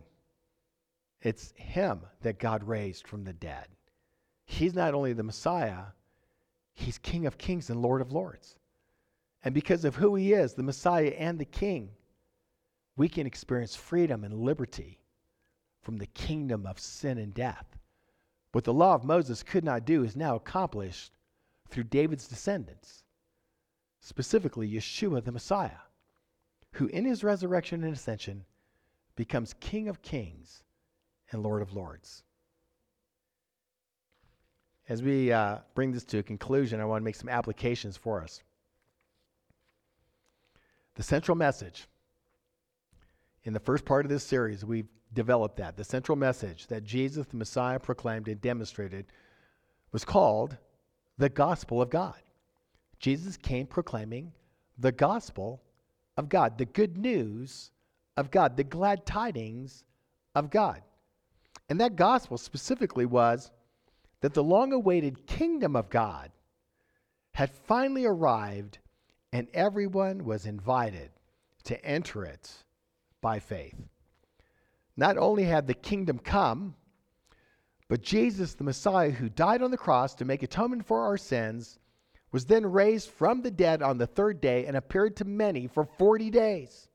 It's 1.22 1.54
him 1.58 2.02
that 2.22 2.40
God 2.40 2.64
raised 2.64 3.08
from 3.08 3.24
the 3.24 3.34
dead. 3.34 3.68
He's 4.46 4.76
not 4.76 4.94
only 4.94 5.14
the 5.14 5.24
Messiah, 5.24 5.86
he's 6.76 7.00
King 7.00 7.26
of 7.26 7.38
kings 7.38 7.70
and 7.70 7.82
Lord 7.82 8.02
of 8.02 8.12
lords. 8.12 8.58
And 9.44 9.54
because 9.54 9.86
of 9.86 9.96
who 9.96 10.16
he 10.16 10.34
is, 10.34 10.54
the 10.54 10.64
Messiah 10.64 11.14
and 11.18 11.40
the 11.40 11.46
King, 11.46 11.90
we 12.96 13.10
can 13.10 13.28
experience 13.28 13.76
freedom 13.76 14.24
and 14.24 14.34
liberty 14.34 15.00
from 15.82 15.98
the 15.98 16.08
kingdom 16.08 16.66
of 16.66 16.80
sin 16.80 17.18
and 17.18 17.34
death. 17.34 17.66
What 18.56 18.64
the 18.64 18.74
law 18.74 18.96
of 18.96 19.04
Moses 19.04 19.44
could 19.44 19.66
not 19.66 19.84
do 19.84 20.06
is 20.06 20.16
now 20.16 20.38
accomplished 20.38 21.12
through 21.68 21.84
David's 21.84 22.26
descendants, 22.26 23.04
specifically 24.00 24.72
Yeshua 24.72 25.22
the 25.22 25.34
Messiah, 25.34 25.84
who 26.72 26.88
in 26.88 27.04
his 27.04 27.22
resurrection 27.22 27.84
and 27.84 27.92
ascension 27.92 28.46
becomes 29.18 29.56
King 29.60 29.90
of 29.90 30.02
kings 30.02 30.64
and 31.34 31.44
Lord 31.44 31.62
of 31.62 31.74
lords. 31.74 32.24
As 34.88 35.04
we 35.04 35.34
uh, 35.34 35.58
bring 35.74 35.92
this 35.92 36.06
to 36.06 36.20
a 36.20 36.24
conclusion, 36.24 36.80
I 36.80 36.86
want 36.86 37.02
to 37.02 37.06
make 37.06 37.16
some 37.16 37.28
applications 37.28 37.98
for 37.98 38.22
us. 38.22 38.42
The 40.94 41.04
central 41.04 41.36
message 41.36 41.90
in 43.44 43.52
the 43.52 43.60
first 43.60 43.84
part 43.84 44.06
of 44.06 44.10
this 44.10 44.24
series, 44.24 44.64
we've 44.64 44.88
developed 45.16 45.58
that. 45.58 45.78
The 45.78 45.84
central 45.84 46.16
message 46.16 46.68
that 46.68 46.84
Jesus, 46.84 47.26
the 47.26 47.38
Messiah, 47.38 47.80
proclaimed 47.80 48.28
and 48.28 48.40
demonstrated 48.40 49.08
was 49.92 50.06
called 50.06 50.58
the 51.18 51.30
gospel 51.30 51.82
of 51.82 51.90
God. 51.90 52.22
Jesus 53.00 53.38
came 53.38 53.66
proclaiming 53.66 54.34
the 54.78 54.92
gospel 54.92 55.62
of 56.18 56.30
God, 56.30 56.58
the 56.58 56.66
good 56.66 56.98
news 56.98 57.72
of 58.18 58.30
God, 58.30 58.58
the 58.58 58.64
glad 58.64 59.06
tidings 59.06 59.86
of 60.36 60.50
God. 60.50 60.82
And 61.70 61.80
that 61.80 61.96
gospel 61.96 62.38
specifically 62.38 63.06
was 63.06 63.52
that 64.22 64.34
the 64.34 64.44
long 64.44 64.74
awaited 64.74 65.26
kingdom 65.28 65.76
of 65.76 65.90
God 65.90 66.32
had 67.34 67.52
finally 67.52 68.06
arrived 68.06 68.78
and 69.34 69.48
everyone 69.54 70.24
was 70.24 70.46
invited 70.46 71.10
to 71.66 71.84
enter 71.86 72.24
it 72.24 72.52
by 73.22 73.40
faith. 73.40 73.76
Not 74.98 75.18
only 75.18 75.44
had 75.44 75.68
the 75.68 75.74
kingdom 75.74 76.20
come, 76.20 76.76
but 77.88 78.02
Jesus, 78.02 78.54
the 78.54 78.64
Messiah, 78.64 79.12
who 79.12 79.30
died 79.30 79.62
on 79.62 79.72
the 79.72 79.78
cross 79.78 80.16
to 80.16 80.26
make 80.26 80.42
atonement 80.42 80.86
for 80.86 81.02
our 81.02 81.18
sins, 81.18 81.80
was 82.32 82.46
then 82.46 82.66
raised 82.66 83.10
from 83.10 83.42
the 83.42 83.52
dead 83.52 83.82
on 83.82 83.98
the 83.98 84.08
third 84.08 84.42
day 84.42 84.66
and 84.66 84.76
appeared 84.76 85.16
to 85.18 85.26
many 85.26 85.68
for 85.68 85.86
40 85.86 86.30
days. 86.32 86.90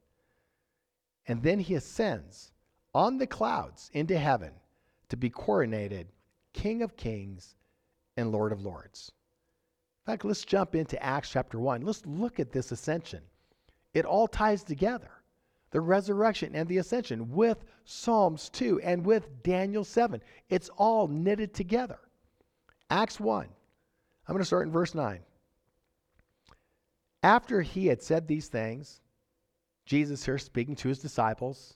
And 1.26 1.42
then 1.42 1.60
he 1.60 1.74
ascends 1.74 2.52
on 2.94 3.18
the 3.18 3.26
clouds 3.26 3.90
into 3.92 4.18
heaven 4.18 4.52
to 5.08 5.16
be 5.16 5.30
coronated 5.30 6.06
King 6.52 6.82
of 6.82 6.96
Kings 6.96 7.54
and 8.16 8.32
Lord 8.32 8.52
of 8.52 8.62
Lords. 8.62 9.12
In 10.06 10.12
fact, 10.12 10.24
let's 10.24 10.44
jump 10.44 10.74
into 10.74 11.00
Acts 11.02 11.30
chapter 11.30 11.60
1. 11.60 11.82
Let's 11.82 12.04
look 12.04 12.40
at 12.40 12.50
this 12.50 12.72
ascension. 12.72 13.22
It 13.94 14.04
all 14.04 14.26
ties 14.26 14.64
together 14.64 15.10
the 15.70 15.80
resurrection 15.80 16.54
and 16.54 16.68
the 16.68 16.78
ascension 16.78 17.30
with 17.30 17.64
Psalms 17.84 18.48
2 18.50 18.80
and 18.80 19.04
with 19.04 19.42
Daniel 19.42 19.84
7. 19.84 20.20
It's 20.48 20.68
all 20.76 21.06
knitted 21.08 21.54
together. 21.54 21.98
Acts 22.90 23.20
1. 23.20 23.44
I'm 23.44 24.32
going 24.32 24.40
to 24.40 24.46
start 24.46 24.66
in 24.66 24.72
verse 24.72 24.94
9. 24.94 25.20
After 27.22 27.60
he 27.62 27.86
had 27.86 28.02
said 28.02 28.26
these 28.26 28.48
things, 28.48 29.00
Jesus 29.84 30.24
here 30.24 30.38
speaking 30.38 30.76
to 30.76 30.88
his 30.88 30.98
disciples, 30.98 31.74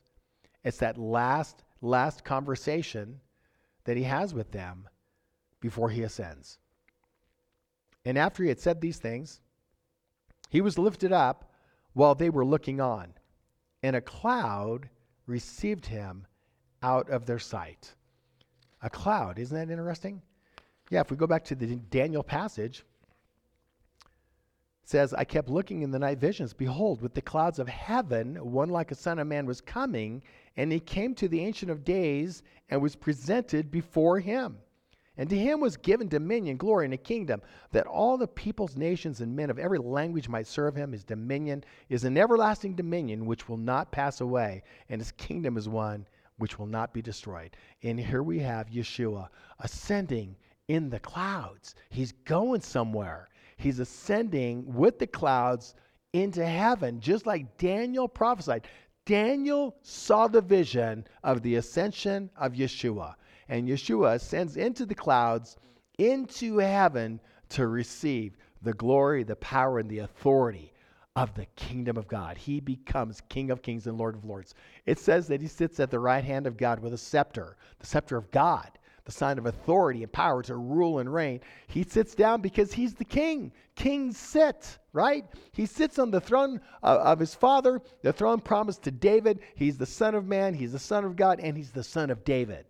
it's 0.62 0.78
that 0.78 0.98
last 0.98 1.62
last 1.85 2.24
conversation 2.24 3.20
that 3.85 3.96
he 3.96 4.02
has 4.02 4.35
with 4.35 4.50
them 4.50 4.88
before 5.61 5.90
he 5.90 6.02
ascends. 6.02 6.59
And 8.04 8.18
after 8.18 8.42
he 8.42 8.48
had 8.48 8.61
said 8.61 8.80
these 8.80 8.98
things, 8.98 9.40
he 10.48 10.61
was 10.61 10.78
lifted 10.78 11.12
up 11.12 11.52
while 11.92 12.14
they 12.14 12.30
were 12.30 12.44
looking 12.44 12.80
on, 12.80 13.12
and 13.85 13.97
a 13.97 14.01
cloud 14.01 14.88
received 15.27 15.85
him 15.85 16.27
out 16.83 17.07
of 17.11 17.27
their 17.27 17.38
sight. 17.38 17.94
A 18.81 18.88
cloud, 18.88 19.38
isn't 19.38 19.55
that 19.55 19.70
interesting? 19.70 20.23
Yeah, 20.88 21.03
if 21.03 21.11
we 21.11 21.18
go 21.18 21.27
back 21.27 21.44
to 21.44 21.55
the 21.55 21.77
Daniel 21.77 22.23
passage, 22.23 22.83
says, 24.85 25.12
I 25.12 25.25
kept 25.25 25.51
looking 25.51 25.83
in 25.83 25.90
the 25.90 25.99
night 25.99 26.16
visions. 26.16 26.55
Behold, 26.55 27.03
with 27.03 27.12
the 27.12 27.20
clouds 27.20 27.59
of 27.59 27.68
heaven, 27.68 28.37
one 28.37 28.70
like 28.70 28.90
a 28.90 28.94
son 28.94 29.18
of 29.18 29.27
man 29.27 29.44
was 29.44 29.61
coming, 29.61 30.23
and 30.57 30.73
he 30.73 30.81
came 30.81 31.14
to 31.16 31.29
the 31.29 31.40
Ancient 31.40 31.70
of 31.70 31.85
Days 31.85 32.42
and 32.70 32.81
was 32.81 32.97
presented 32.97 33.70
before 33.70 34.18
him. 34.18 34.57
And 35.16 35.31
to 35.31 35.38
him 35.38 35.61
was 35.61 35.77
given 35.77 36.09
dominion, 36.09 36.57
glory, 36.57 36.87
and 36.87 36.94
a 36.94 36.98
kingdom, 36.98 37.40
that 37.70 37.87
all 37.87 38.18
the 38.18 38.27
peoples, 38.27 38.77
nations, 38.77 39.20
and 39.20 39.37
men 39.37 39.48
of 39.48 39.61
every 39.61 39.79
language 39.79 40.29
might 40.29 40.46
serve 40.46 40.74
him. 40.74 40.90
His 40.90 41.05
dominion 41.05 41.62
is 41.88 42.03
an 42.05 42.18
everlasting 42.18 42.74
dominion 42.74 43.24
which 43.27 43.48
will 43.48 43.57
not 43.57 43.92
pass 43.92 44.20
away, 44.20 44.64
and 44.88 45.00
his 45.00 45.12
kingdom 45.12 45.57
is 45.57 45.68
one 45.68 46.07
which 46.38 46.59
will 46.59 46.66
not 46.66 46.92
be 46.92 47.00
destroyed. 47.00 47.57
And 47.85 48.00
here 48.00 48.24
we 48.24 48.40
have 48.40 48.70
Yeshua 48.70 49.29
ascending 49.61 50.37
in 50.66 50.90
the 50.90 50.98
clouds. 50.98 51.77
He's 51.90 52.11
going 52.11 52.62
somewhere. 52.62 53.29
He's 53.57 53.79
ascending 53.79 54.64
with 54.74 54.98
the 54.98 55.07
clouds 55.07 55.77
into 56.12 56.44
heaven, 56.44 56.98
just 56.98 57.24
like 57.24 57.57
Daniel 57.57 58.09
prophesied. 58.09 58.66
Daniel 59.07 59.77
saw 59.83 60.27
the 60.27 60.40
vision 60.40 61.07
of 61.22 61.42
the 61.42 61.57
ascension 61.57 62.31
of 62.37 62.55
Yeshua 62.55 63.14
and 63.48 63.68
Yeshua 63.68 64.14
ascends 64.14 64.57
into 64.57 64.87
the 64.87 64.94
clouds, 64.94 65.57
into 65.98 66.59
heaven 66.59 67.20
to 67.50 67.66
receive 67.66 68.37
the 68.62 68.74
glory, 68.74 69.22
the 69.22 69.37
power, 69.37 69.78
and 69.78 69.88
the 69.88 70.00
authority 70.00 70.72
of 71.16 71.35
the 71.35 71.46
kingdom 71.54 71.96
of 71.96 72.09
God. 72.09 72.37
He 72.37 72.61
becomes 72.61 73.22
King 73.28 73.50
of 73.50 73.62
kings 73.62 73.87
and 73.87 73.96
Lord 73.96 74.16
of 74.16 74.24
lords. 74.24 74.54
It 74.87 74.98
says 74.98 75.28
that 75.28 75.40
he 75.40 75.46
sits 75.46 75.78
at 75.78 75.90
the 75.90 76.00
right 76.00 76.24
hand 76.24 76.46
of 76.46 76.57
God 76.57 76.80
with 76.80 76.92
a 76.92 76.98
scepter, 76.98 77.57
the 77.78 77.87
scepter 77.87 78.16
of 78.16 78.30
God, 78.33 78.70
the 79.04 79.12
sign 79.12 79.38
of 79.38 79.46
authority 79.46 80.02
and 80.02 80.11
power 80.11 80.42
to 80.42 80.57
rule 80.57 80.98
and 80.98 81.12
reign. 81.12 81.40
He 81.68 81.85
sits 81.85 82.14
down 82.14 82.40
because 82.40 82.72
he's 82.72 82.94
the 82.94 83.04
king. 83.04 83.52
Kings 83.76 84.16
sit, 84.16 84.78
right? 84.92 85.24
He 85.52 85.66
sits 85.66 85.98
on 85.98 86.11
the 86.11 86.20
throne 86.20 86.61
of, 86.83 86.98
of 86.98 87.18
his 87.20 87.35
father, 87.35 87.80
the 88.02 88.12
throne 88.12 88.40
promised 88.40 88.83
to 88.85 88.90
David. 88.90 89.40
He's 89.54 89.78
the 89.78 89.87
Son 89.87 90.14
of 90.14 90.26
Man, 90.26 90.54
he's 90.54 90.72
the 90.72 90.78
Son 90.78 91.04
of 91.04 91.14
God, 91.14 91.38
and 91.38 91.57
he's 91.57 91.70
the 91.70 91.85
Son 91.85 92.11
of 92.11 92.24
David. 92.24 92.64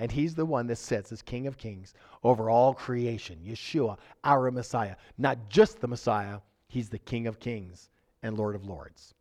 And 0.00 0.10
he's 0.10 0.34
the 0.34 0.46
one 0.46 0.66
that 0.68 0.76
sits 0.76 1.12
as 1.12 1.20
King 1.20 1.46
of 1.46 1.58
Kings 1.58 1.92
over 2.24 2.48
all 2.48 2.72
creation. 2.72 3.38
Yeshua, 3.46 3.98
our 4.24 4.50
Messiah. 4.50 4.96
Not 5.18 5.50
just 5.50 5.78
the 5.78 5.88
Messiah, 5.88 6.38
he's 6.68 6.88
the 6.88 6.98
King 6.98 7.26
of 7.26 7.38
Kings 7.38 7.90
and 8.22 8.36
Lord 8.36 8.54
of 8.54 8.64
Lords. 8.64 9.14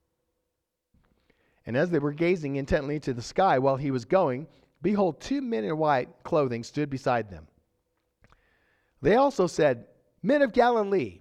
And 1.65 1.75
as 1.75 1.91
they 1.91 1.99
were 1.99 2.13
gazing 2.13 2.55
intently 2.55 2.95
into 2.95 3.13
the 3.13 3.21
sky 3.21 3.59
while 3.59 3.75
he 3.75 3.91
was 3.91 4.05
going, 4.05 4.47
behold, 4.81 5.19
two 5.19 5.41
men 5.41 5.65
in 5.65 5.77
white 5.77 6.07
clothing 6.23 6.63
stood 6.63 6.89
beside 6.89 7.29
them. 7.29 7.45
They 9.01 9.15
also 9.15 9.47
said, 9.47 9.85
Men 10.23 10.41
of 10.41 10.53
Galilee, 10.53 11.19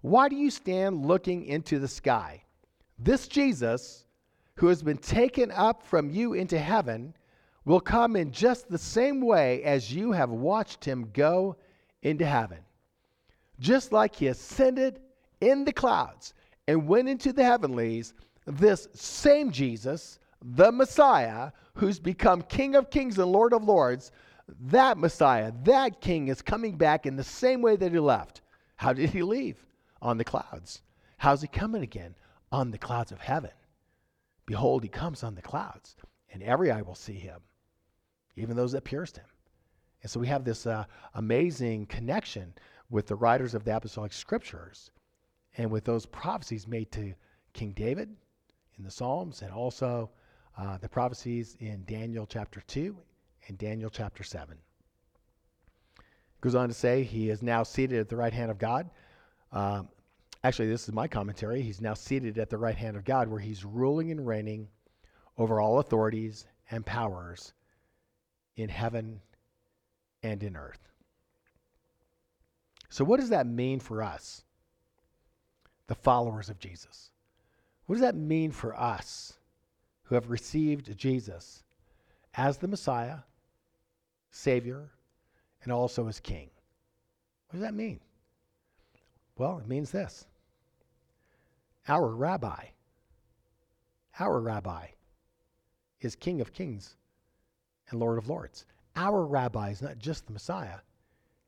why 0.00 0.30
do 0.30 0.36
you 0.36 0.50
stand 0.50 1.04
looking 1.04 1.44
into 1.44 1.78
the 1.78 1.88
sky? 1.88 2.42
This 2.98 3.28
Jesus, 3.28 4.06
who 4.54 4.68
has 4.68 4.82
been 4.82 4.96
taken 4.96 5.50
up 5.50 5.82
from 5.82 6.08
you 6.08 6.32
into 6.32 6.58
heaven, 6.58 7.14
will 7.64 7.80
come 7.80 8.16
in 8.16 8.30
just 8.30 8.68
the 8.68 8.78
same 8.78 9.20
way 9.20 9.62
as 9.62 9.92
you 9.92 10.12
have 10.12 10.30
watched 10.30 10.84
him 10.84 11.08
go 11.12 11.56
into 12.02 12.26
heaven. 12.26 12.58
Just 13.60 13.92
like 13.92 14.14
he 14.14 14.26
ascended 14.26 15.00
in 15.40 15.64
the 15.64 15.72
clouds 15.72 16.34
and 16.66 16.88
went 16.88 17.08
into 17.08 17.32
the 17.32 17.44
heavenlies, 17.44 18.14
this 18.46 18.88
same 18.94 19.50
Jesus, 19.50 20.18
the 20.42 20.70
Messiah, 20.70 21.50
who's 21.74 21.98
become 21.98 22.42
King 22.42 22.74
of 22.74 22.90
kings 22.90 23.18
and 23.18 23.32
Lord 23.32 23.52
of 23.52 23.64
lords, 23.64 24.12
that 24.60 24.98
Messiah, 24.98 25.52
that 25.64 26.00
King 26.00 26.28
is 26.28 26.42
coming 26.42 26.76
back 26.76 27.06
in 27.06 27.16
the 27.16 27.24
same 27.24 27.62
way 27.62 27.76
that 27.76 27.92
he 27.92 27.98
left. 27.98 28.42
How 28.76 28.92
did 28.92 29.10
he 29.10 29.22
leave? 29.22 29.64
On 30.02 30.18
the 30.18 30.24
clouds. 30.24 30.82
How's 31.16 31.40
he 31.40 31.48
coming 31.48 31.82
again? 31.82 32.14
On 32.52 32.70
the 32.70 32.78
clouds 32.78 33.12
of 33.12 33.20
heaven. 33.20 33.50
Behold, 34.44 34.82
he 34.82 34.88
comes 34.90 35.22
on 35.22 35.34
the 35.34 35.40
clouds, 35.40 35.96
and 36.32 36.42
every 36.42 36.70
eye 36.70 36.82
will 36.82 36.94
see 36.94 37.14
him, 37.14 37.40
even 38.36 38.56
those 38.56 38.72
that 38.72 38.84
pierced 38.84 39.16
him. 39.16 39.26
And 40.02 40.10
so 40.10 40.20
we 40.20 40.26
have 40.26 40.44
this 40.44 40.66
uh, 40.66 40.84
amazing 41.14 41.86
connection 41.86 42.52
with 42.90 43.06
the 43.06 43.16
writers 43.16 43.54
of 43.54 43.64
the 43.64 43.74
apostolic 43.74 44.12
scriptures 44.12 44.90
and 45.56 45.70
with 45.70 45.84
those 45.84 46.06
prophecies 46.06 46.68
made 46.68 46.90
to 46.92 47.14
King 47.52 47.72
David 47.72 48.14
in 48.76 48.84
the 48.84 48.90
Psalms 48.90 49.42
and 49.42 49.52
also 49.52 50.10
uh, 50.58 50.78
the 50.78 50.88
prophecies 50.88 51.56
in 51.60 51.84
Daniel 51.86 52.26
chapter 52.26 52.60
2 52.66 52.96
and 53.48 53.58
Daniel 53.58 53.90
chapter 53.90 54.22
7. 54.22 54.56
Goes 56.40 56.54
on 56.54 56.68
to 56.68 56.74
say 56.74 57.02
he 57.02 57.30
is 57.30 57.42
now 57.42 57.62
seated 57.62 57.98
at 57.98 58.08
the 58.08 58.16
right 58.16 58.32
hand 58.32 58.50
of 58.50 58.58
God. 58.58 58.90
Um, 59.52 59.88
actually, 60.42 60.68
this 60.68 60.86
is 60.86 60.94
my 60.94 61.08
commentary. 61.08 61.62
He's 61.62 61.80
now 61.80 61.94
seated 61.94 62.38
at 62.38 62.50
the 62.50 62.58
right 62.58 62.76
hand 62.76 62.96
of 62.96 63.04
God, 63.04 63.28
where 63.28 63.40
he's 63.40 63.64
ruling 63.64 64.10
and 64.10 64.26
reigning 64.26 64.68
over 65.38 65.60
all 65.60 65.78
authorities 65.78 66.46
and 66.70 66.84
powers 66.84 67.54
in 68.56 68.68
heaven 68.68 69.20
and 70.22 70.42
in 70.42 70.56
earth. 70.56 70.88
So, 72.88 73.04
what 73.04 73.20
does 73.20 73.30
that 73.30 73.46
mean 73.46 73.80
for 73.80 74.02
us, 74.02 74.44
the 75.86 75.94
followers 75.94 76.48
of 76.48 76.58
Jesus? 76.58 77.10
What 77.86 77.96
does 77.96 78.02
that 78.02 78.14
mean 78.14 78.52
for 78.52 78.78
us 78.78 79.34
who 80.04 80.14
have 80.14 80.30
received 80.30 80.96
Jesus 80.96 81.62
as 82.34 82.58
the 82.58 82.68
Messiah, 82.68 83.18
Savior, 84.30 84.90
and 85.62 85.72
also 85.72 86.08
as 86.08 86.20
King? 86.20 86.50
What 87.48 87.58
does 87.58 87.62
that 87.62 87.74
mean? 87.74 88.00
Well, 89.36 89.58
it 89.58 89.68
means 89.68 89.90
this 89.90 90.26
our 91.88 92.08
rabbi, 92.08 92.66
our 94.18 94.40
rabbi 94.40 94.86
is 96.00 96.14
King 96.14 96.40
of 96.40 96.52
Kings 96.52 96.96
and 97.90 98.00
Lord 98.00 98.18
of 98.18 98.28
Lords. 98.28 98.66
Our 98.96 99.24
rabbi 99.24 99.70
is 99.70 99.82
not 99.82 99.98
just 99.98 100.26
the 100.26 100.32
Messiah, 100.32 100.80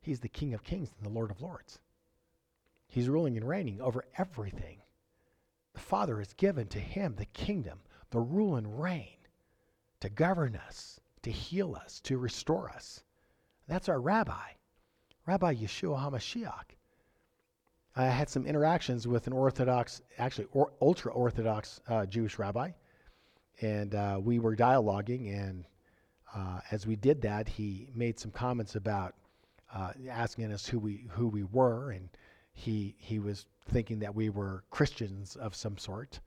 he's 0.00 0.20
the 0.20 0.28
King 0.28 0.54
of 0.54 0.64
Kings 0.64 0.92
and 0.96 1.06
the 1.06 1.14
Lord 1.14 1.30
of 1.30 1.40
Lords. 1.40 1.80
He's 2.88 3.08
ruling 3.08 3.36
and 3.36 3.48
reigning 3.48 3.80
over 3.80 4.04
everything. 4.16 4.82
The 5.74 5.80
Father 5.80 6.18
has 6.18 6.32
given 6.32 6.68
to 6.68 6.80
him 6.80 7.14
the 7.14 7.26
kingdom, 7.26 7.80
the 8.10 8.20
rule 8.20 8.56
and 8.56 8.80
reign 8.80 9.16
to 10.00 10.08
govern 10.08 10.56
us, 10.56 11.00
to 11.22 11.30
heal 11.30 11.74
us, 11.74 12.00
to 12.00 12.18
restore 12.18 12.70
us. 12.70 13.02
That's 13.66 13.88
our 13.88 14.00
rabbi, 14.00 14.52
Rabbi 15.26 15.54
Yeshua 15.54 15.98
HaMashiach. 15.98 16.76
I 17.96 18.04
had 18.06 18.28
some 18.28 18.46
interactions 18.46 19.08
with 19.08 19.26
an 19.26 19.32
Orthodox, 19.32 20.02
actually 20.18 20.46
or, 20.52 20.72
ultra 20.80 21.12
Orthodox 21.12 21.80
uh, 21.88 22.06
Jewish 22.06 22.38
rabbi, 22.38 22.70
and 23.60 23.94
uh, 23.94 24.20
we 24.22 24.38
were 24.38 24.54
dialoguing. 24.54 25.32
And 25.32 25.64
uh, 26.34 26.60
as 26.70 26.86
we 26.86 26.96
did 26.96 27.22
that, 27.22 27.48
he 27.48 27.88
made 27.94 28.18
some 28.18 28.30
comments 28.30 28.76
about 28.76 29.14
uh, 29.74 29.92
asking 30.10 30.52
us 30.52 30.66
who 30.66 30.78
we 30.78 31.06
who 31.10 31.28
we 31.28 31.44
were, 31.44 31.90
and 31.90 32.08
he 32.52 32.94
he 32.98 33.18
was 33.18 33.46
thinking 33.68 33.98
that 34.00 34.14
we 34.14 34.28
were 34.28 34.64
Christians 34.70 35.36
of 35.36 35.54
some 35.54 35.78
sort. 35.78 36.20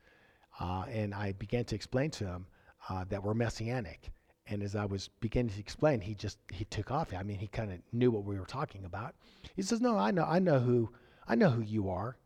Uh, 0.60 0.84
and 0.92 1.14
I 1.14 1.32
began 1.34 1.64
to 1.66 1.76
explain 1.76 2.12
to 2.12 2.26
him 2.26 2.48
uh, 2.90 3.06
that 3.10 3.24
we're 3.24 3.34
messianic. 3.34 4.12
And 4.48 4.64
as 4.64 4.76
I 4.76 4.86
was 4.86 5.10
beginning 5.20 5.54
to 5.54 5.60
explain, 5.60 6.02
he 6.02 6.16
just 6.16 6.40
he 6.52 6.66
took 6.66 6.92
off. 6.92 7.14
I 7.14 7.24
mean, 7.24 7.38
he 7.38 7.48
kind 7.48 7.72
of 7.72 7.80
knew 7.94 8.12
what 8.12 8.24
we 8.24 8.40
were 8.40 8.46
talking 8.46 8.84
about. 8.86 9.16
He 9.56 9.62
says, 9.62 9.80
"No, 9.80 9.98
I 9.98 10.12
know, 10.12 10.26
I 10.26 10.40
know 10.40 10.60
who, 10.60 10.90
I 11.28 11.36
know 11.36 11.50
who 11.50 11.62
you 11.62 11.90
are. 11.90 12.18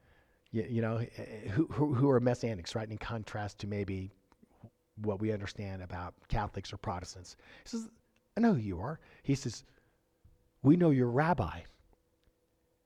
You, 0.52 0.66
you 0.70 0.82
know, 0.82 1.06
who, 1.52 1.68
who 1.68 1.94
who 1.94 2.10
are 2.10 2.22
messianics, 2.22 2.76
right? 2.76 2.90
In 2.90 2.98
contrast 2.98 3.60
to 3.60 3.68
maybe 3.68 4.12
what 5.02 5.20
we 5.20 5.32
understand 5.32 5.82
about 5.82 6.14
Catholics 6.28 6.72
or 6.74 6.78
Protestants." 6.78 7.36
He 7.64 7.70
says, 7.70 7.90
"I 8.38 8.42
know 8.42 8.54
who 8.54 8.60
you 8.60 8.80
are." 8.80 9.00
He 9.24 9.36
says, 9.36 9.64
"We 10.62 10.76
know 10.76 10.92
your 10.92 11.10
rabbi. 11.10 11.62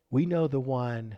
We 0.10 0.26
know 0.26 0.48
the 0.48 0.60
one 0.60 1.18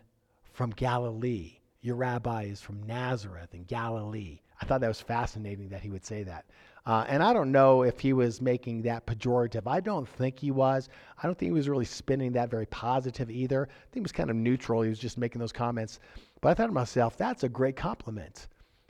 from 0.52 0.72
Galilee. 0.72 1.60
Your 1.82 1.96
rabbi 1.96 2.44
is 2.44 2.62
from 2.62 2.84
Nazareth 2.84 3.54
in 3.54 3.64
Galilee." 3.64 4.42
I 4.62 4.66
thought 4.66 4.82
that 4.82 4.88
was 4.88 5.02
fascinating 5.02 5.70
that 5.70 5.82
he 5.82 5.90
would 5.90 6.06
say 6.06 6.24
that. 6.24 6.46
Uh, 6.86 7.06
and 7.08 7.22
I 7.22 7.34
don't 7.34 7.52
know 7.52 7.84
if 7.84 8.00
he 8.00 8.14
was 8.14 8.42
making 8.42 8.82
that 8.82 9.06
pejorative. 9.06 9.68
I 9.68 9.80
don't 9.80 10.08
think 10.08 10.40
he 10.40 10.52
was. 10.52 10.90
I 11.18 11.28
don't 11.28 11.38
think 11.38 11.50
he 11.50 11.54
was 11.54 11.70
really 11.70 11.86
spinning 11.86 12.34
that 12.34 12.50
very 12.50 12.66
positive 12.66 13.30
either. 13.30 13.68
I 13.70 13.84
think 13.92 14.02
he 14.02 14.02
was 14.02 14.12
kind 14.12 14.30
of 14.30 14.36
neutral. 14.36 14.82
He 14.82 14.90
was 14.90 15.00
just 15.00 15.18
making 15.18 15.40
those 15.40 15.52
comments. 15.52 16.00
But 16.42 16.50
I 16.50 16.54
thought 16.56 16.68
to 16.68 16.74
myself, 16.74 17.16
that's 17.18 17.44
a 17.44 17.50
great 17.50 17.76
compliment. 17.76 18.48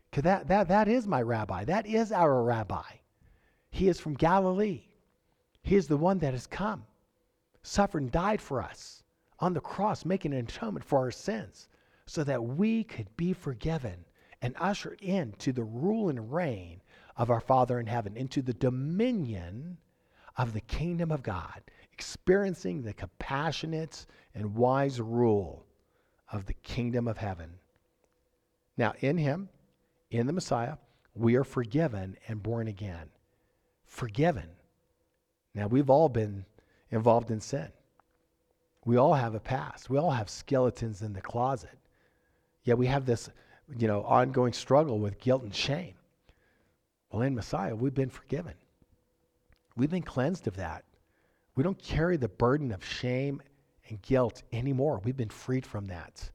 Because 0.09 0.23
that, 0.23 0.47
that, 0.47 0.67
that 0.69 0.87
is 0.87 1.05
my 1.07 1.21
rabbi. 1.21 1.65
That 1.65 1.85
is 1.85 2.11
our 2.11 2.43
rabbi. 2.43 2.83
He 3.69 3.87
is 3.87 3.99
from 3.99 4.15
Galilee. 4.15 4.81
He 5.61 5.75
is 5.75 5.87
the 5.87 5.97
one 5.97 6.19
that 6.19 6.33
has 6.33 6.47
come, 6.47 6.83
suffered 7.63 8.01
and 8.01 8.11
died 8.11 8.41
for 8.41 8.61
us 8.61 9.03
on 9.39 9.53
the 9.53 9.61
cross, 9.61 10.05
making 10.05 10.33
an 10.33 10.39
atonement 10.39 10.83
for 10.83 10.99
our 10.99 11.11
sins 11.11 11.69
so 12.05 12.23
that 12.23 12.43
we 12.43 12.83
could 12.83 13.15
be 13.17 13.33
forgiven 13.33 14.03
and 14.41 14.55
ushered 14.59 14.99
into 15.01 15.51
the 15.51 15.63
rule 15.63 16.09
and 16.09 16.33
reign 16.33 16.81
of 17.17 17.29
our 17.29 17.41
Father 17.41 17.79
in 17.79 17.85
heaven, 17.85 18.17
into 18.17 18.41
the 18.41 18.53
dominion 18.53 19.77
of 20.37 20.53
the 20.53 20.61
kingdom 20.61 21.11
of 21.11 21.21
God, 21.21 21.61
experiencing 21.93 22.81
the 22.81 22.93
compassionate 22.93 24.05
and 24.33 24.55
wise 24.55 24.99
rule 24.99 25.65
of 26.31 26.45
the 26.45 26.53
kingdom 26.53 27.07
of 27.07 27.17
heaven. 27.17 27.51
Now, 28.77 28.93
in 29.01 29.17
Him, 29.17 29.49
in 30.11 30.27
the 30.27 30.33
Messiah, 30.33 30.75
we 31.15 31.35
are 31.35 31.43
forgiven 31.43 32.17
and 32.27 32.41
born 32.41 32.67
again. 32.67 33.09
Forgiven. 33.85 34.49
Now, 35.53 35.67
we've 35.67 35.89
all 35.89 36.09
been 36.09 36.45
involved 36.91 37.31
in 37.31 37.41
sin. 37.41 37.69
We 38.85 38.97
all 38.97 39.13
have 39.13 39.35
a 39.35 39.39
past. 39.39 39.89
We 39.89 39.97
all 39.97 40.11
have 40.11 40.29
skeletons 40.29 41.01
in 41.01 41.13
the 41.13 41.21
closet. 41.21 41.77
Yet 42.63 42.77
we 42.77 42.87
have 42.87 43.05
this 43.05 43.29
you 43.77 43.87
know, 43.87 44.01
ongoing 44.03 44.53
struggle 44.53 44.99
with 44.99 45.19
guilt 45.19 45.43
and 45.43 45.53
shame. 45.53 45.93
Well, 47.11 47.21
in 47.21 47.35
Messiah, 47.35 47.75
we've 47.75 47.93
been 47.93 48.09
forgiven. 48.09 48.53
We've 49.75 49.89
been 49.89 50.03
cleansed 50.03 50.47
of 50.47 50.55
that. 50.57 50.83
We 51.55 51.63
don't 51.63 51.81
carry 51.81 52.17
the 52.17 52.29
burden 52.29 52.71
of 52.71 52.83
shame 52.83 53.41
and 53.89 54.01
guilt 54.01 54.43
anymore. 54.51 55.01
We've 55.03 55.17
been 55.17 55.29
freed 55.29 55.65
from 55.65 55.87
that. 55.87 56.29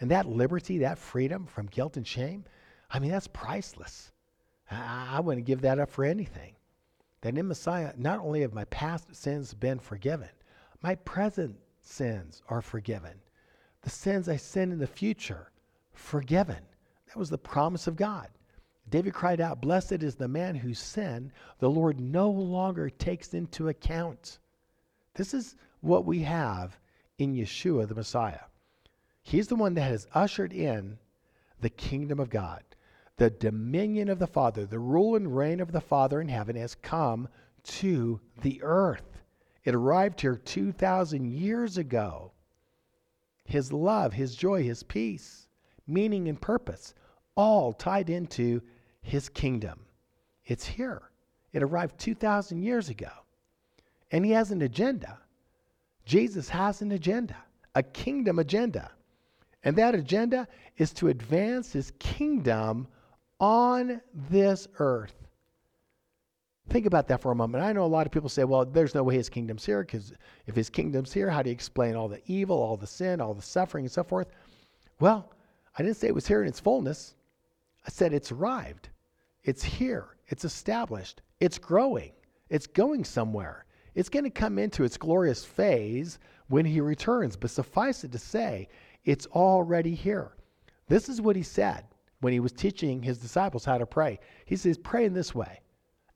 And 0.00 0.10
that 0.10 0.26
liberty, 0.26 0.78
that 0.78 0.98
freedom 0.98 1.46
from 1.46 1.66
guilt 1.66 1.96
and 1.96 2.06
shame, 2.06 2.44
I 2.90 2.98
mean, 2.98 3.10
that's 3.10 3.28
priceless. 3.28 4.12
I, 4.70 5.16
I 5.16 5.20
wouldn't 5.20 5.46
give 5.46 5.60
that 5.62 5.78
up 5.78 5.90
for 5.90 6.04
anything. 6.04 6.54
That 7.22 7.36
in 7.36 7.48
Messiah, 7.48 7.92
not 7.96 8.20
only 8.20 8.40
have 8.40 8.54
my 8.54 8.64
past 8.66 9.14
sins 9.14 9.52
been 9.54 9.78
forgiven, 9.78 10.30
my 10.82 10.94
present 10.94 11.56
sins 11.82 12.42
are 12.48 12.62
forgiven. 12.62 13.20
The 13.82 13.90
sins 13.90 14.28
I 14.28 14.36
sin 14.36 14.72
in 14.72 14.78
the 14.78 14.86
future 14.86 15.50
forgiven. 15.92 16.62
That 17.06 17.16
was 17.16 17.30
the 17.30 17.38
promise 17.38 17.86
of 17.86 17.96
God. 17.96 18.28
David 18.88 19.14
cried 19.14 19.40
out, 19.40 19.60
Blessed 19.60 20.02
is 20.02 20.16
the 20.16 20.28
man 20.28 20.54
whose 20.54 20.78
sin 20.78 21.32
the 21.58 21.70
Lord 21.70 22.00
no 22.00 22.30
longer 22.30 22.90
takes 22.90 23.34
into 23.34 23.68
account. 23.68 24.38
This 25.14 25.32
is 25.34 25.56
what 25.80 26.04
we 26.04 26.20
have 26.20 26.78
in 27.18 27.34
Yeshua 27.34 27.86
the 27.86 27.94
Messiah. 27.94 28.40
He's 29.22 29.48
the 29.48 29.56
one 29.56 29.74
that 29.74 29.82
has 29.82 30.08
ushered 30.14 30.52
in 30.52 30.98
the 31.60 31.70
kingdom 31.70 32.18
of 32.18 32.30
God. 32.30 32.64
The 33.20 33.28
dominion 33.28 34.08
of 34.08 34.18
the 34.18 34.26
Father, 34.26 34.64
the 34.64 34.78
rule 34.78 35.14
and 35.14 35.36
reign 35.36 35.60
of 35.60 35.72
the 35.72 35.80
Father 35.82 36.22
in 36.22 36.28
heaven 36.28 36.56
has 36.56 36.74
come 36.74 37.28
to 37.64 38.18
the 38.40 38.62
earth. 38.62 39.20
It 39.62 39.74
arrived 39.74 40.22
here 40.22 40.36
2,000 40.36 41.26
years 41.26 41.76
ago. 41.76 42.32
His 43.44 43.74
love, 43.74 44.14
His 44.14 44.34
joy, 44.34 44.62
His 44.62 44.82
peace 44.82 45.48
meaning, 45.90 46.28
and 46.28 46.40
purpose, 46.40 46.94
all 47.34 47.72
tied 47.72 48.08
into 48.08 48.62
his 49.02 49.28
kingdom. 49.28 49.80
It's 50.46 50.64
here. 50.64 51.02
It 51.52 51.62
arrived 51.62 51.98
2,000 51.98 52.62
years 52.62 52.88
ago. 52.88 53.10
And 54.12 54.24
he 54.24 54.30
has 54.32 54.50
an 54.50 54.62
agenda. 54.62 55.18
Jesus 56.04 56.48
has 56.48 56.82
an 56.82 56.92
agenda, 56.92 57.36
a 57.74 57.82
kingdom 57.82 58.38
agenda. 58.38 58.90
And 59.64 59.76
that 59.76 59.94
agenda 59.94 60.48
is 60.78 60.92
to 60.94 61.08
advance 61.08 61.72
his 61.72 61.92
kingdom 61.98 62.88
on 63.40 64.00
this 64.30 64.68
earth. 64.78 65.14
Think 66.68 66.86
about 66.86 67.08
that 67.08 67.20
for 67.20 67.32
a 67.32 67.34
moment. 67.34 67.64
I 67.64 67.72
know 67.72 67.84
a 67.84 67.86
lot 67.86 68.06
of 68.06 68.12
people 68.12 68.28
say, 68.28 68.44
well, 68.44 68.64
there's 68.64 68.94
no 68.94 69.02
way 69.02 69.16
his 69.16 69.28
kingdom's 69.28 69.66
here 69.66 69.82
because 69.82 70.12
if 70.46 70.54
his 70.54 70.70
kingdom's 70.70 71.12
here, 71.12 71.28
how 71.28 71.42
do 71.42 71.50
you 71.50 71.54
explain 71.54 71.96
all 71.96 72.08
the 72.08 72.22
evil, 72.26 72.62
all 72.62 72.76
the 72.76 72.86
sin, 72.86 73.20
all 73.20 73.34
the 73.34 73.42
suffering, 73.42 73.86
and 73.86 73.92
so 73.92 74.04
forth? 74.04 74.28
Well, 75.00 75.32
I 75.76 75.82
didn't 75.82 75.96
say 75.96 76.06
it 76.06 76.14
was 76.14 76.28
here 76.28 76.42
in 76.42 76.48
its 76.48 76.60
fullness. 76.60 77.16
I 77.84 77.90
said 77.90 78.12
it's 78.12 78.30
arrived. 78.30 78.90
It's 79.42 79.64
here. 79.64 80.16
It's 80.28 80.44
established. 80.44 81.22
It's 81.40 81.58
growing. 81.58 82.12
It's 82.50 82.66
going 82.68 83.04
somewhere. 83.04 83.64
It's 83.94 84.08
going 84.08 84.24
to 84.24 84.30
come 84.30 84.58
into 84.58 84.84
its 84.84 84.96
glorious 84.96 85.44
phase 85.44 86.18
when 86.48 86.64
he 86.64 86.80
returns. 86.80 87.36
But 87.36 87.50
suffice 87.50 88.04
it 88.04 88.12
to 88.12 88.18
say, 88.18 88.68
it's 89.04 89.26
already 89.28 89.94
here. 89.94 90.36
This 90.88 91.08
is 91.08 91.20
what 91.20 91.36
he 91.36 91.42
said 91.42 91.84
when 92.20 92.32
he 92.32 92.40
was 92.40 92.52
teaching 92.52 93.02
his 93.02 93.18
disciples 93.18 93.64
how 93.64 93.78
to 93.78 93.86
pray. 93.86 94.20
He 94.44 94.56
says, 94.56 94.78
Pray 94.78 95.04
in 95.04 95.14
this 95.14 95.34
way 95.34 95.60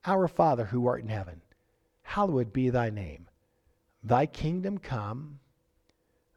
Our 0.05 0.29
Father 0.29 0.65
who 0.65 0.87
art 0.87 1.03
in 1.03 1.09
heaven, 1.09 1.41
hallowed 2.03 2.53
be 2.53 2.71
thy 2.71 2.91
name. 2.91 3.27
Thy 4.03 4.27
kingdom 4.27 4.79
come, 4.79 5.41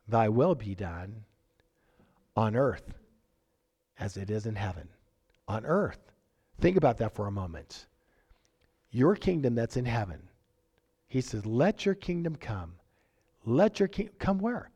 thy 0.08 0.30
will 0.30 0.56
be 0.56 0.74
done 0.74 1.26
on 2.36 2.56
earth 2.56 2.94
as 4.00 4.16
it 4.16 4.30
is 4.30 4.46
in 4.46 4.56
heaven. 4.56 4.88
On 5.48 5.66
earth. 5.66 6.00
Think 6.60 6.78
about 6.78 6.98
that 6.98 7.14
for 7.14 7.28
a 7.28 7.32
moment. 7.32 7.88
Your 8.92 9.16
kingdom 9.16 9.54
that's 9.56 9.78
in 9.78 9.86
heaven. 9.86 10.22
He 11.08 11.22
says, 11.22 11.46
Let 11.46 11.86
your 11.86 11.96
kingdom 11.96 12.36
come. 12.36 12.74
Let 13.46 13.80
your 13.80 13.88
kingdom 13.88 14.16
come 14.20 14.40
where? 14.40 14.72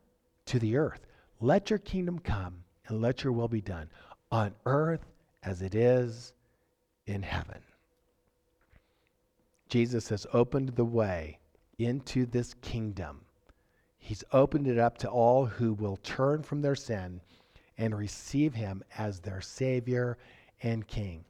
To 0.46 0.58
the 0.58 0.76
earth. 0.76 1.06
Let 1.40 1.70
your 1.70 1.78
kingdom 1.78 2.18
come 2.18 2.64
and 2.88 3.00
let 3.00 3.24
your 3.24 3.32
will 3.32 3.48
be 3.48 3.60
done 3.60 3.88
on 4.32 4.54
earth 4.64 5.04
as 5.42 5.60
it 5.60 5.74
is 5.74 6.32
in 7.06 7.22
heaven. 7.22 7.60
Jesus 9.68 10.08
has 10.08 10.26
opened 10.32 10.70
the 10.70 10.84
way 10.84 11.38
into 11.78 12.26
this 12.26 12.54
kingdom. 12.54 13.20
He's 13.98 14.24
opened 14.32 14.66
it 14.66 14.78
up 14.78 14.98
to 14.98 15.08
all 15.08 15.44
who 15.46 15.74
will 15.74 15.98
turn 15.98 16.42
from 16.42 16.62
their 16.62 16.74
sin 16.74 17.20
and 17.78 17.96
receive 17.96 18.54
him 18.54 18.82
as 18.98 19.20
their 19.20 19.40
Savior 19.40 20.18
and 20.62 20.86
King. 20.86 21.24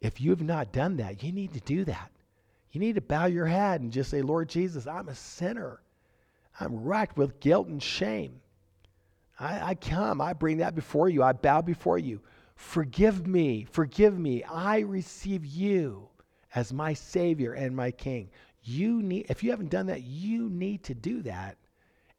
If 0.00 0.20
you 0.20 0.30
have 0.30 0.42
not 0.42 0.72
done 0.72 0.96
that, 0.98 1.22
you 1.22 1.32
need 1.32 1.54
to 1.54 1.60
do 1.60 1.84
that. 1.86 2.10
You 2.72 2.80
need 2.80 2.94
to 2.96 3.00
bow 3.00 3.26
your 3.26 3.46
head 3.46 3.80
and 3.80 3.92
just 3.92 4.10
say, 4.10 4.22
Lord 4.22 4.48
Jesus, 4.48 4.86
I'm 4.86 5.08
a 5.08 5.14
sinner. 5.14 5.80
I'm 6.60 6.84
racked 6.84 7.16
with 7.16 7.40
guilt 7.40 7.68
and 7.68 7.82
shame. 7.82 8.40
I, 9.38 9.70
I 9.70 9.74
come, 9.74 10.20
I 10.20 10.32
bring 10.32 10.58
that 10.58 10.74
before 10.74 11.08
you, 11.08 11.22
I 11.22 11.32
bow 11.32 11.62
before 11.62 11.98
you. 11.98 12.20
Forgive 12.54 13.26
me, 13.26 13.64
forgive 13.70 14.18
me. 14.18 14.44
I 14.44 14.80
receive 14.80 15.44
you 15.44 16.08
as 16.54 16.72
my 16.72 16.92
Savior 16.92 17.52
and 17.52 17.74
my 17.74 17.90
King. 17.90 18.30
You 18.62 19.02
need, 19.02 19.26
if 19.28 19.42
you 19.42 19.50
haven't 19.50 19.70
done 19.70 19.86
that, 19.86 20.02
you 20.02 20.48
need 20.48 20.84
to 20.84 20.94
do 20.94 21.22
that 21.22 21.56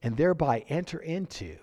and 0.01 0.17
thereby 0.17 0.65
enter 0.67 0.99
into 0.99 1.57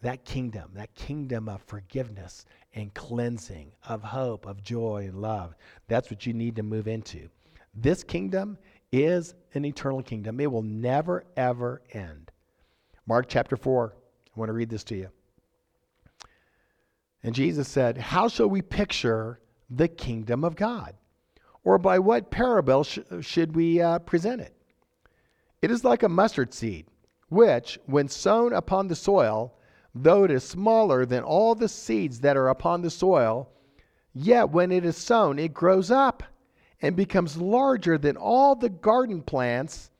that 0.00 0.24
kingdom, 0.24 0.70
that 0.74 0.94
kingdom 0.94 1.48
of 1.48 1.60
forgiveness 1.62 2.44
and 2.74 2.94
cleansing, 2.94 3.72
of 3.88 4.02
hope, 4.02 4.46
of 4.46 4.62
joy 4.62 5.06
and 5.08 5.20
love. 5.20 5.56
That's 5.88 6.10
what 6.10 6.24
you 6.24 6.32
need 6.32 6.54
to 6.56 6.62
move 6.62 6.86
into. 6.86 7.28
This 7.74 8.04
kingdom 8.04 8.58
is 8.92 9.34
an 9.54 9.64
eternal 9.64 10.02
kingdom, 10.02 10.40
it 10.40 10.50
will 10.50 10.62
never, 10.62 11.24
ever 11.36 11.82
end. 11.92 12.30
Mark 13.06 13.26
chapter 13.28 13.56
4, 13.56 13.94
I 13.94 14.38
want 14.38 14.48
to 14.48 14.52
read 14.52 14.70
this 14.70 14.84
to 14.84 14.96
you. 14.96 15.08
And 17.22 17.34
Jesus 17.34 17.68
said, 17.68 17.98
How 17.98 18.28
shall 18.28 18.48
we 18.48 18.62
picture 18.62 19.40
the 19.68 19.88
kingdom 19.88 20.44
of 20.44 20.56
God? 20.56 20.94
Or 21.64 21.78
by 21.78 21.98
what 21.98 22.30
parable 22.30 22.84
sh- 22.84 23.00
should 23.20 23.54
we 23.54 23.80
uh, 23.80 23.98
present 24.00 24.40
it? 24.40 24.54
It 25.60 25.70
is 25.70 25.84
like 25.84 26.02
a 26.02 26.08
mustard 26.08 26.54
seed, 26.54 26.86
which, 27.28 27.78
when 27.86 28.08
sown 28.08 28.52
upon 28.52 28.86
the 28.86 28.94
soil, 28.94 29.54
though 29.94 30.24
it 30.24 30.30
is 30.30 30.44
smaller 30.44 31.04
than 31.04 31.24
all 31.24 31.54
the 31.54 31.68
seeds 31.68 32.20
that 32.20 32.36
are 32.36 32.48
upon 32.48 32.82
the 32.82 32.90
soil, 32.90 33.50
yet 34.14 34.50
when 34.50 34.70
it 34.70 34.84
is 34.84 34.96
sown, 34.96 35.38
it 35.38 35.52
grows 35.52 35.90
up 35.90 36.22
and 36.80 36.94
becomes 36.94 37.36
larger 37.36 37.98
than 37.98 38.16
all 38.16 38.54
the 38.54 38.68
garden 38.68 39.22
plants 39.22 39.90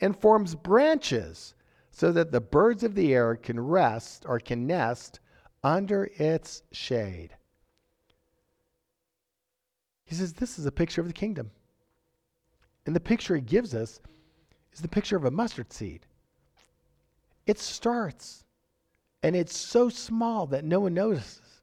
and 0.00 0.16
forms 0.16 0.54
branches 0.54 1.54
so 1.90 2.12
that 2.12 2.30
the 2.30 2.40
birds 2.40 2.84
of 2.84 2.94
the 2.94 3.12
air 3.12 3.34
can 3.34 3.58
rest 3.58 4.24
or 4.26 4.38
can 4.38 4.66
nest 4.66 5.18
under 5.62 6.10
its 6.14 6.62
shade. 6.72 7.36
He 10.04 10.14
says, 10.14 10.32
This 10.32 10.58
is 10.58 10.66
a 10.66 10.72
picture 10.72 11.00
of 11.00 11.06
the 11.06 11.12
kingdom. 11.12 11.50
And 12.86 12.96
the 12.96 13.00
picture 13.00 13.34
he 13.34 13.42
gives 13.42 13.74
us 13.74 14.00
is 14.72 14.80
the 14.80 14.88
picture 14.88 15.16
of 15.16 15.24
a 15.24 15.30
mustard 15.30 15.72
seed. 15.72 16.06
It 17.46 17.58
starts 17.58 18.44
and 19.22 19.36
it's 19.36 19.56
so 19.56 19.88
small 19.88 20.46
that 20.46 20.64
no 20.64 20.80
one 20.80 20.94
notices. 20.94 21.62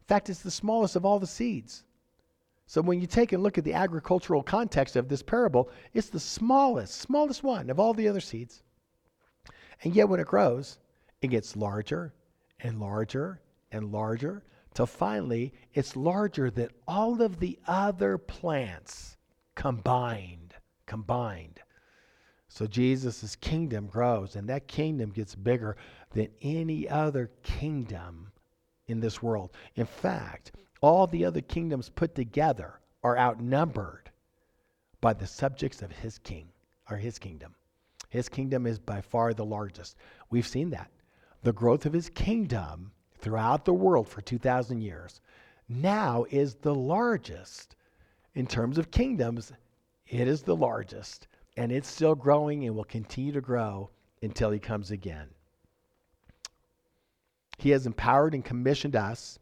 In 0.00 0.06
fact, 0.06 0.30
it's 0.30 0.42
the 0.42 0.50
smallest 0.50 0.94
of 0.94 1.04
all 1.04 1.18
the 1.18 1.26
seeds. 1.26 1.84
So 2.66 2.80
when 2.80 3.00
you 3.00 3.06
take 3.06 3.32
and 3.32 3.42
look 3.42 3.58
at 3.58 3.64
the 3.64 3.74
agricultural 3.74 4.42
context 4.42 4.96
of 4.96 5.08
this 5.08 5.22
parable, 5.22 5.70
it's 5.94 6.10
the 6.10 6.20
smallest, 6.20 6.94
smallest 6.94 7.42
one 7.42 7.70
of 7.70 7.80
all 7.80 7.94
the 7.94 8.08
other 8.08 8.20
seeds. 8.20 8.62
And 9.82 9.94
yet 9.94 10.08
when 10.08 10.20
it 10.20 10.26
grows, 10.26 10.78
it 11.22 11.28
gets 11.28 11.56
larger 11.56 12.12
and 12.60 12.80
larger 12.80 13.40
and 13.70 13.92
larger 13.92 14.42
till 14.74 14.86
finally 14.86 15.52
it's 15.74 15.96
larger 15.96 16.50
than 16.50 16.68
all 16.86 17.22
of 17.22 17.40
the 17.40 17.58
other 17.66 18.18
plants 18.18 19.16
combined. 19.54 20.54
Combined. 20.86 21.60
So 22.48 22.66
Jesus' 22.66 23.36
kingdom 23.36 23.86
grows, 23.86 24.36
and 24.36 24.48
that 24.48 24.68
kingdom 24.68 25.10
gets 25.10 25.34
bigger 25.34 25.76
than 26.12 26.28
any 26.40 26.88
other 26.88 27.30
kingdom 27.42 28.32
in 28.86 29.00
this 29.00 29.22
world. 29.22 29.50
In 29.74 29.86
fact, 29.86 30.52
all 30.80 31.06
the 31.06 31.24
other 31.24 31.40
kingdoms 31.40 31.88
put 31.88 32.14
together 32.14 32.80
are 33.02 33.18
outnumbered 33.18 34.10
by 35.00 35.12
the 35.12 35.26
subjects 35.26 35.82
of 35.82 35.90
his 35.90 36.18
king 36.18 36.48
or 36.90 36.96
his 36.96 37.18
kingdom. 37.18 37.54
His 38.08 38.28
kingdom 38.28 38.66
is 38.66 38.78
by 38.78 39.00
far 39.00 39.34
the 39.34 39.44
largest. 39.44 39.96
We've 40.30 40.46
seen 40.46 40.70
that. 40.70 40.90
The 41.46 41.52
growth 41.52 41.86
of 41.86 41.92
his 41.92 42.08
kingdom 42.08 42.90
throughout 43.18 43.66
the 43.66 43.72
world 43.72 44.08
for 44.08 44.20
2,000 44.20 44.80
years 44.80 45.20
now 45.68 46.26
is 46.28 46.56
the 46.56 46.74
largest. 46.74 47.76
In 48.34 48.48
terms 48.48 48.78
of 48.78 48.90
kingdoms, 48.90 49.52
it 50.08 50.26
is 50.26 50.42
the 50.42 50.56
largest 50.56 51.28
and 51.56 51.70
it's 51.70 51.86
still 51.86 52.16
growing 52.16 52.64
and 52.64 52.74
will 52.74 52.82
continue 52.82 53.30
to 53.30 53.40
grow 53.40 53.90
until 54.22 54.50
he 54.50 54.58
comes 54.58 54.90
again. 54.90 55.28
He 57.58 57.70
has 57.70 57.86
empowered 57.86 58.34
and 58.34 58.44
commissioned 58.44 58.96
us 58.96 59.38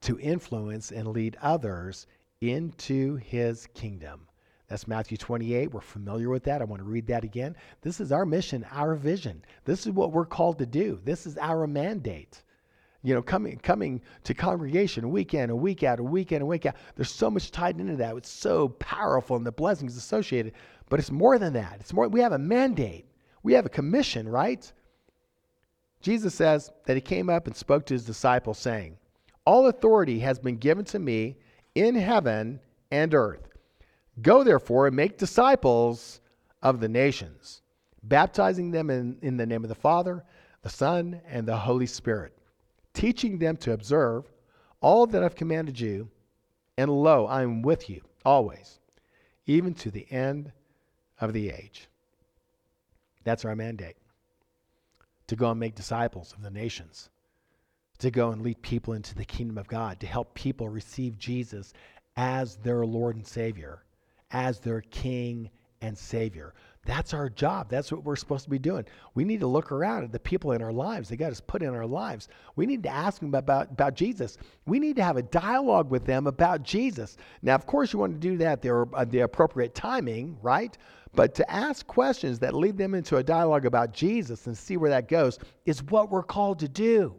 to 0.00 0.18
influence 0.20 0.90
and 0.90 1.06
lead 1.08 1.36
others 1.42 2.06
into 2.40 3.16
his 3.16 3.66
kingdom. 3.74 4.26
That's 4.70 4.86
Matthew 4.86 5.18
28. 5.18 5.74
We're 5.74 5.80
familiar 5.80 6.30
with 6.30 6.44
that. 6.44 6.62
I 6.62 6.64
want 6.64 6.80
to 6.80 6.88
read 6.88 7.08
that 7.08 7.24
again. 7.24 7.56
This 7.82 7.98
is 8.00 8.12
our 8.12 8.24
mission, 8.24 8.64
our 8.70 8.94
vision. 8.94 9.44
This 9.64 9.84
is 9.84 9.92
what 9.92 10.12
we're 10.12 10.24
called 10.24 10.58
to 10.58 10.66
do. 10.66 11.00
This 11.04 11.26
is 11.26 11.36
our 11.38 11.66
mandate. 11.66 12.44
You 13.02 13.14
know, 13.14 13.22
coming 13.22 13.58
coming 13.58 14.00
to 14.22 14.32
congregation 14.32 15.10
week 15.10 15.34
in, 15.34 15.50
a 15.50 15.56
week 15.56 15.82
out, 15.82 15.98
a 15.98 16.04
week 16.04 16.30
in, 16.30 16.40
a 16.40 16.46
week 16.46 16.66
out. 16.66 16.76
There's 16.94 17.10
so 17.10 17.28
much 17.28 17.50
tied 17.50 17.80
into 17.80 17.96
that. 17.96 18.16
It's 18.16 18.30
so 18.30 18.68
powerful 18.68 19.36
and 19.36 19.44
the 19.44 19.50
blessings 19.50 19.96
associated. 19.96 20.52
But 20.88 21.00
it's 21.00 21.10
more 21.10 21.36
than 21.36 21.52
that. 21.54 21.78
It's 21.80 21.92
more, 21.92 22.06
we 22.06 22.20
have 22.20 22.32
a 22.32 22.38
mandate, 22.38 23.06
we 23.42 23.54
have 23.54 23.66
a 23.66 23.70
commission, 23.70 24.28
right? 24.28 24.72
Jesus 26.00 26.32
says 26.32 26.70
that 26.86 26.96
he 26.96 27.00
came 27.00 27.28
up 27.28 27.48
and 27.48 27.56
spoke 27.56 27.86
to 27.86 27.94
his 27.94 28.04
disciples, 28.04 28.58
saying, 28.58 28.98
All 29.44 29.66
authority 29.66 30.20
has 30.20 30.38
been 30.38 30.58
given 30.58 30.84
to 30.86 31.00
me 31.00 31.38
in 31.74 31.96
heaven 31.96 32.60
and 32.92 33.14
earth. 33.14 33.49
Go 34.22 34.42
therefore 34.42 34.86
and 34.86 34.96
make 34.96 35.18
disciples 35.18 36.20
of 36.62 36.80
the 36.80 36.88
nations, 36.88 37.62
baptizing 38.02 38.70
them 38.70 38.90
in, 38.90 39.18
in 39.22 39.36
the 39.36 39.46
name 39.46 39.64
of 39.64 39.68
the 39.68 39.74
Father, 39.74 40.24
the 40.62 40.68
Son, 40.68 41.20
and 41.26 41.46
the 41.46 41.56
Holy 41.56 41.86
Spirit, 41.86 42.36
teaching 42.92 43.38
them 43.38 43.56
to 43.58 43.72
observe 43.72 44.30
all 44.80 45.06
that 45.06 45.22
I've 45.22 45.34
commanded 45.34 45.78
you. 45.78 46.08
And 46.76 46.90
lo, 46.90 47.26
I 47.26 47.42
am 47.42 47.62
with 47.62 47.88
you 47.88 48.02
always, 48.24 48.80
even 49.46 49.74
to 49.74 49.90
the 49.90 50.10
end 50.10 50.52
of 51.20 51.32
the 51.32 51.50
age. 51.50 51.88
That's 53.24 53.44
our 53.44 53.54
mandate 53.54 53.96
to 55.30 55.36
go 55.36 55.48
and 55.48 55.60
make 55.60 55.76
disciples 55.76 56.32
of 56.32 56.42
the 56.42 56.50
nations, 56.50 57.08
to 57.98 58.10
go 58.10 58.32
and 58.32 58.42
lead 58.42 58.60
people 58.62 58.94
into 58.94 59.14
the 59.14 59.24
kingdom 59.24 59.58
of 59.58 59.68
God, 59.68 60.00
to 60.00 60.06
help 60.08 60.34
people 60.34 60.68
receive 60.68 61.16
Jesus 61.20 61.72
as 62.16 62.56
their 62.56 62.84
Lord 62.84 63.14
and 63.14 63.24
Savior, 63.24 63.84
as 64.32 64.60
their 64.60 64.80
King 64.82 65.50
and 65.80 65.96
Savior. 65.96 66.54
That's 66.86 67.12
our 67.12 67.28
job. 67.28 67.68
That's 67.68 67.92
what 67.92 68.04
we're 68.04 68.16
supposed 68.16 68.44
to 68.44 68.50
be 68.50 68.58
doing. 68.58 68.86
We 69.14 69.24
need 69.24 69.40
to 69.40 69.46
look 69.46 69.70
around 69.70 70.04
at 70.04 70.12
the 70.12 70.18
people 70.18 70.52
in 70.52 70.62
our 70.62 70.72
lives. 70.72 71.08
They 71.08 71.16
got 71.16 71.30
us 71.30 71.40
put 71.40 71.62
in 71.62 71.74
our 71.74 71.86
lives. 71.86 72.28
We 72.56 72.64
need 72.64 72.82
to 72.84 72.88
ask 72.88 73.20
them 73.20 73.34
about, 73.34 73.72
about 73.72 73.94
Jesus. 73.94 74.38
We 74.66 74.78
need 74.78 74.96
to 74.96 75.04
have 75.04 75.18
a 75.18 75.22
dialogue 75.22 75.90
with 75.90 76.06
them 76.06 76.26
about 76.26 76.62
Jesus. 76.62 77.18
Now, 77.42 77.54
of 77.54 77.66
course, 77.66 77.92
you 77.92 77.98
want 77.98 78.14
to 78.14 78.18
do 78.18 78.38
that 78.38 78.64
at 78.64 78.70
uh, 78.70 79.04
the 79.04 79.20
appropriate 79.20 79.74
timing, 79.74 80.38
right? 80.40 80.76
But 81.14 81.34
to 81.34 81.50
ask 81.50 81.86
questions 81.86 82.38
that 82.38 82.54
lead 82.54 82.78
them 82.78 82.94
into 82.94 83.18
a 83.18 83.22
dialogue 83.22 83.66
about 83.66 83.92
Jesus 83.92 84.46
and 84.46 84.56
see 84.56 84.78
where 84.78 84.90
that 84.90 85.08
goes 85.08 85.38
is 85.66 85.82
what 85.84 86.10
we're 86.10 86.22
called 86.22 86.60
to 86.60 86.68
do. 86.68 87.14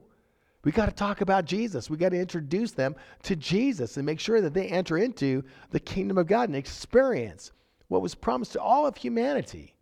We 0.63 0.71
got 0.71 0.85
to 0.85 0.91
talk 0.91 1.21
about 1.21 1.45
Jesus. 1.45 1.89
We 1.89 1.97
got 1.97 2.09
to 2.09 2.19
introduce 2.19 2.71
them 2.71 2.95
to 3.23 3.35
Jesus 3.35 3.97
and 3.97 4.05
make 4.05 4.19
sure 4.19 4.41
that 4.41 4.53
they 4.53 4.67
enter 4.67 4.97
into 4.97 5.43
the 5.71 5.79
kingdom 5.79 6.17
of 6.17 6.27
God 6.27 6.49
and 6.49 6.55
experience 6.55 7.51
what 7.87 8.01
was 8.01 8.15
promised 8.15 8.53
to 8.53 8.61
all 8.61 8.85
of 8.85 8.95
humanity, 8.95 9.75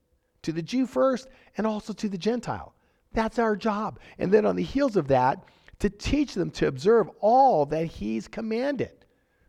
to 0.44 0.52
the 0.52 0.62
Jew 0.62 0.86
first 0.86 1.28
and 1.58 1.68
also 1.68 1.94
to 1.94 2.08
the 2.08 2.18
Gentile. 2.18 2.74
That's 3.14 3.40
our 3.40 3.56
job. 3.56 4.00
And 4.18 4.32
then 4.32 4.46
on 4.46 4.56
the 4.56 4.64
heels 4.64 4.96
of 4.96 5.08
that, 5.10 5.44
to 5.80 5.90
teach 5.90 6.34
them 6.34 6.52
to 6.52 6.68
observe 6.68 7.10
all 7.20 7.66
that 7.68 7.86
He's 7.86 8.28
commanded. 8.28 8.92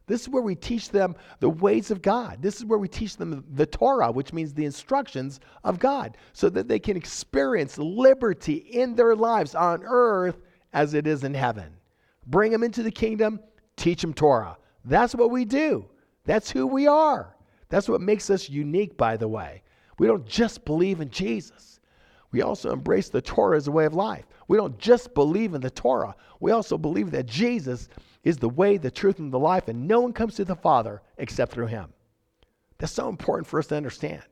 This 0.07 0.22
is 0.22 0.28
where 0.28 0.43
we 0.43 0.57
teach 0.57 0.91
them 0.91 1.14
the 1.39 1.49
ways 1.49 1.93
of 1.93 2.03
God. 2.03 2.43
This 2.43 2.57
is 2.57 2.64
where 2.64 2.78
we 2.78 2.89
teach 2.89 3.16
them 3.16 3.45
the 3.53 3.66
Torah, 3.66 4.11
which 4.11 4.33
means 4.33 4.53
the 4.53 4.64
instructions 4.64 5.39
of 5.62 5.78
God, 5.78 6.16
so 6.33 6.49
that 6.51 6.66
they 6.66 6.81
can 6.81 6.97
experience 6.97 7.78
liberty 7.78 8.55
in 8.55 8.97
their 8.97 9.14
lives 9.14 9.55
on 9.55 9.83
earth 9.85 10.37
as 10.73 10.95
it 10.95 11.07
is 11.07 11.25
in 11.25 11.35
heaven. 11.35 11.73
Bring 12.27 12.53
them 12.53 12.62
into 12.62 12.83
the 12.83 12.91
kingdom, 12.91 13.41
teach 13.77 14.03
them 14.03 14.14
Torah. 14.14 14.57
That's 14.85 15.14
what 15.14 15.31
we 15.31 15.45
do. 15.45 15.87
That's 16.25 16.51
who 16.51 16.66
we 16.66 16.87
are. 16.87 17.37
That's 17.68 17.89
what 17.89 18.01
makes 18.01 18.31
us 18.31 18.49
unique, 18.49 18.97
by 18.97 19.16
the 19.16 19.29
way. 19.29 19.62
We 19.99 20.07
don't 20.07 20.27
just 20.27 20.64
believe 20.64 21.01
in 21.01 21.11
Jesus, 21.11 21.81
we 22.33 22.43
also 22.43 22.73
embrace 22.73 23.09
the 23.09 23.21
Torah 23.21 23.57
as 23.57 23.66
a 23.66 23.73
way 23.73 23.85
of 23.87 23.95
life. 23.95 24.25
We 24.47 24.57
don't 24.57 24.79
just 24.79 25.14
believe 25.14 25.55
in 25.55 25.61
the 25.61 25.71
Torah, 25.71 26.14
we 26.39 26.53
also 26.53 26.79
believe 26.79 27.11
that 27.11 27.27
Jesus 27.27 27.89
is 28.23 28.37
the 28.37 28.49
way, 28.49 28.77
the 28.77 28.91
truth, 28.91 29.18
and 29.18 29.33
the 29.33 29.39
life, 29.39 29.68
and 29.68 29.89
no 29.89 30.01
one 30.01 30.12
comes 30.12 30.35
to 30.37 30.45
the 30.45 30.55
Father 30.55 31.03
except 31.18 31.53
through 31.53 31.66
him. 31.66 31.93
That's 32.79 32.93
so 32.93 33.09
important 33.09 33.47
for 33.47 33.59
us 33.59 33.66
to 33.68 33.77
understand. 33.77 34.23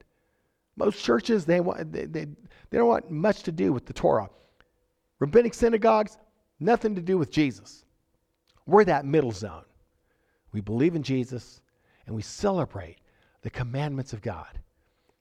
Most 0.76 1.03
churches, 1.03 1.45
they, 1.45 1.61
want, 1.61 1.93
they, 1.93 2.05
they, 2.05 2.24
they 2.70 2.78
don't 2.78 2.89
want 2.89 3.11
much 3.11 3.43
to 3.45 3.53
do 3.53 3.72
with 3.72 3.86
the 3.86 3.93
Torah. 3.93 4.30
Rabbinic 5.18 5.55
synagogues, 5.55 6.16
nothing 6.61 6.94
to 6.94 7.00
do 7.00 7.18
with 7.18 7.30
Jesus. 7.30 7.84
We're 8.66 8.84
that 8.84 9.04
middle 9.04 9.32
zone. 9.32 9.64
We 10.52 10.61
believe 10.61 10.94
in 10.94 11.02
Jesus 11.02 11.61
and 12.06 12.14
we 12.14 12.22
celebrate 12.22 12.98
the 13.42 13.50
commandments 13.50 14.12
of 14.12 14.22
God. 14.22 14.59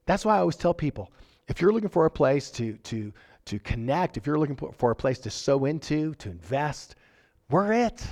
That's 0.06 0.26
why 0.26 0.38
I 0.38 0.40
always 0.40 0.56
tell 0.56 0.74
people 0.74 1.12
if 1.48 1.62
you're 1.62 1.74
looking 1.74 1.90
for 1.90 2.06
a 2.06 2.12
place 2.12 2.50
to, 2.52 2.74
to, 2.74 3.14
to 3.46 3.60
connect, 3.60 4.18
if 4.18 4.26
you're 4.26 4.40
looking 4.40 4.56
for 4.56 4.92
a 4.92 4.96
place 4.96 5.20
to 5.20 5.30
sow 5.30 5.66
into, 5.66 6.14
to 6.16 6.30
invest, 6.30 6.96
we're 7.50 7.72
it. 7.72 8.06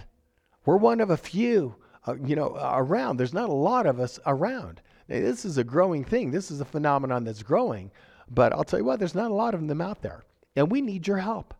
We're 0.65 0.77
one 0.77 1.01
of 1.01 1.09
a 1.09 1.17
few, 1.17 1.75
uh, 2.07 2.15
you 2.23 2.35
know, 2.35 2.55
around. 2.55 3.17
There's 3.17 3.33
not 3.33 3.49
a 3.49 3.53
lot 3.53 3.85
of 3.85 3.99
us 3.99 4.19
around. 4.25 4.81
Now, 5.07 5.19
this 5.19 5.45
is 5.45 5.57
a 5.57 5.63
growing 5.63 6.03
thing. 6.03 6.31
This 6.31 6.49
is 6.49 6.61
a 6.61 6.65
phenomenon 6.65 7.23
that's 7.23 7.43
growing. 7.43 7.91
But 8.29 8.53
I'll 8.53 8.63
tell 8.63 8.79
you 8.79 8.85
what, 8.85 8.99
there's 8.99 9.15
not 9.15 9.31
a 9.31 9.35
lot 9.35 9.53
of 9.53 9.67
them 9.67 9.81
out 9.81 10.01
there. 10.01 10.23
And 10.55 10.71
we 10.71 10.81
need 10.81 11.07
your 11.07 11.17
help. 11.17 11.53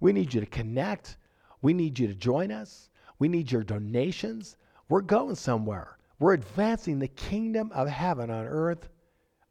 We 0.00 0.12
need 0.12 0.32
you 0.32 0.40
to 0.40 0.46
connect. 0.46 1.16
We 1.62 1.74
need 1.74 1.98
you 1.98 2.06
to 2.06 2.14
join 2.14 2.52
us. 2.52 2.90
We 3.18 3.28
need 3.28 3.50
your 3.50 3.64
donations. 3.64 4.56
We're 4.88 5.00
going 5.00 5.34
somewhere. 5.34 5.98
We're 6.18 6.34
advancing 6.34 6.98
the 6.98 7.08
kingdom 7.08 7.70
of 7.72 7.88
heaven 7.88 8.30
on 8.30 8.46
earth, 8.46 8.88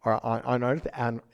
or 0.06 0.26
on, 0.26 0.42
on 0.42 0.64
earth 0.64 0.88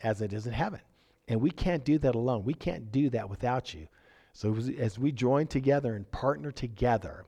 as 0.03 0.21
it 0.21 0.33
is 0.33 0.47
in 0.47 0.53
heaven. 0.53 0.79
And 1.27 1.41
we 1.41 1.51
can't 1.51 1.85
do 1.85 1.97
that 1.99 2.15
alone. 2.15 2.43
We 2.43 2.53
can't 2.53 2.91
do 2.91 3.09
that 3.11 3.29
without 3.29 3.73
you. 3.73 3.87
So 4.33 4.55
as 4.79 4.97
we 4.97 5.11
join 5.11 5.47
together 5.47 5.95
and 5.95 6.11
partner 6.11 6.51
together, 6.51 7.25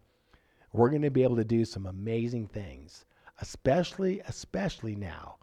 we're 0.73 0.89
going 0.89 1.03
to 1.03 1.11
be 1.11 1.23
able 1.23 1.37
to 1.37 1.45
do 1.45 1.63
some 1.63 1.85
amazing 1.85 2.47
things, 2.47 3.05
especially, 3.41 4.21
especially 4.21 4.95
now, 4.95 5.37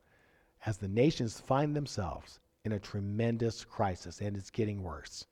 as 0.67 0.77
the 0.77 0.89
nations 0.89 1.41
find 1.41 1.75
themselves 1.75 2.41
in 2.65 2.73
a 2.73 2.79
tremendous 2.79 3.65
crisis 3.65 4.21
and 4.21 4.37
it's 4.37 4.51
getting 4.51 4.83
worse. 4.83 5.27